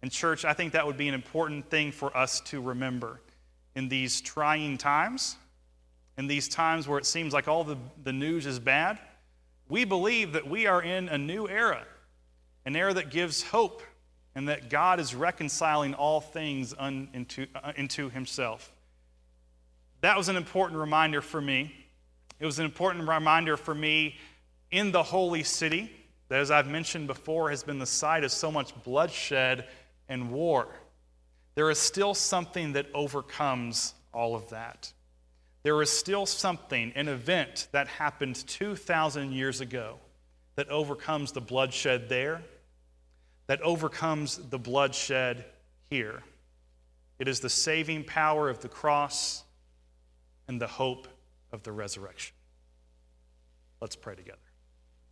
And, 0.02 0.12
church, 0.12 0.44
I 0.44 0.52
think 0.52 0.72
that 0.72 0.86
would 0.86 0.96
be 0.96 1.08
an 1.08 1.14
important 1.14 1.68
thing 1.68 1.90
for 1.90 2.16
us 2.16 2.40
to 2.42 2.60
remember 2.60 3.20
in 3.74 3.88
these 3.88 4.20
trying 4.20 4.78
times, 4.78 5.36
in 6.16 6.26
these 6.26 6.48
times 6.48 6.86
where 6.86 6.98
it 6.98 7.06
seems 7.06 7.32
like 7.32 7.48
all 7.48 7.64
the, 7.64 7.76
the 8.04 8.12
news 8.12 8.46
is 8.46 8.58
bad 8.58 8.98
we 9.70 9.84
believe 9.84 10.32
that 10.32 10.46
we 10.46 10.66
are 10.66 10.82
in 10.82 11.08
a 11.08 11.16
new 11.16 11.48
era, 11.48 11.84
an 12.66 12.74
era 12.76 12.92
that 12.92 13.10
gives 13.10 13.42
hope 13.42 13.82
and 14.34 14.48
that 14.48 14.68
God 14.68 15.00
is 15.00 15.14
reconciling 15.14 15.94
all 15.94 16.20
things 16.20 16.74
un, 16.76 17.08
into, 17.14 17.46
uh, 17.54 17.72
into 17.76 18.10
Himself. 18.10 18.74
That 20.02 20.16
was 20.16 20.28
an 20.28 20.36
important 20.36 20.80
reminder 20.80 21.20
for 21.20 21.40
me. 21.40 21.72
It 22.40 22.46
was 22.46 22.58
an 22.58 22.64
important 22.64 23.08
reminder 23.08 23.56
for 23.56 23.74
me 23.74 24.16
in 24.70 24.92
the 24.92 25.02
holy 25.02 25.44
city 25.44 25.92
that, 26.28 26.40
as 26.40 26.50
I've 26.50 26.68
mentioned 26.68 27.06
before, 27.06 27.50
has 27.50 27.62
been 27.62 27.78
the 27.78 27.86
site 27.86 28.24
of 28.24 28.32
so 28.32 28.50
much 28.50 28.72
bloodshed 28.82 29.66
and 30.08 30.30
war. 30.32 30.68
There 31.54 31.70
is 31.70 31.78
still 31.78 32.14
something 32.14 32.72
that 32.72 32.86
overcomes 32.94 33.94
all 34.12 34.34
of 34.34 34.48
that 34.50 34.92
there 35.62 35.80
is 35.82 35.90
still 35.90 36.26
something, 36.26 36.92
an 36.94 37.08
event 37.08 37.68
that 37.72 37.88
happened 37.88 38.36
2,000 38.46 39.32
years 39.32 39.60
ago 39.60 39.98
that 40.56 40.68
overcomes 40.68 41.32
the 41.32 41.40
bloodshed 41.40 42.08
there, 42.08 42.42
that 43.46 43.60
overcomes 43.62 44.36
the 44.36 44.58
bloodshed 44.58 45.44
here. 45.90 46.22
It 47.18 47.28
is 47.28 47.40
the 47.40 47.50
saving 47.50 48.04
power 48.04 48.48
of 48.48 48.60
the 48.60 48.68
cross 48.68 49.44
and 50.48 50.60
the 50.60 50.66
hope 50.66 51.08
of 51.52 51.62
the 51.62 51.72
resurrection. 51.72 52.34
Let's 53.80 53.96
pray 53.96 54.14
together. 54.14 54.38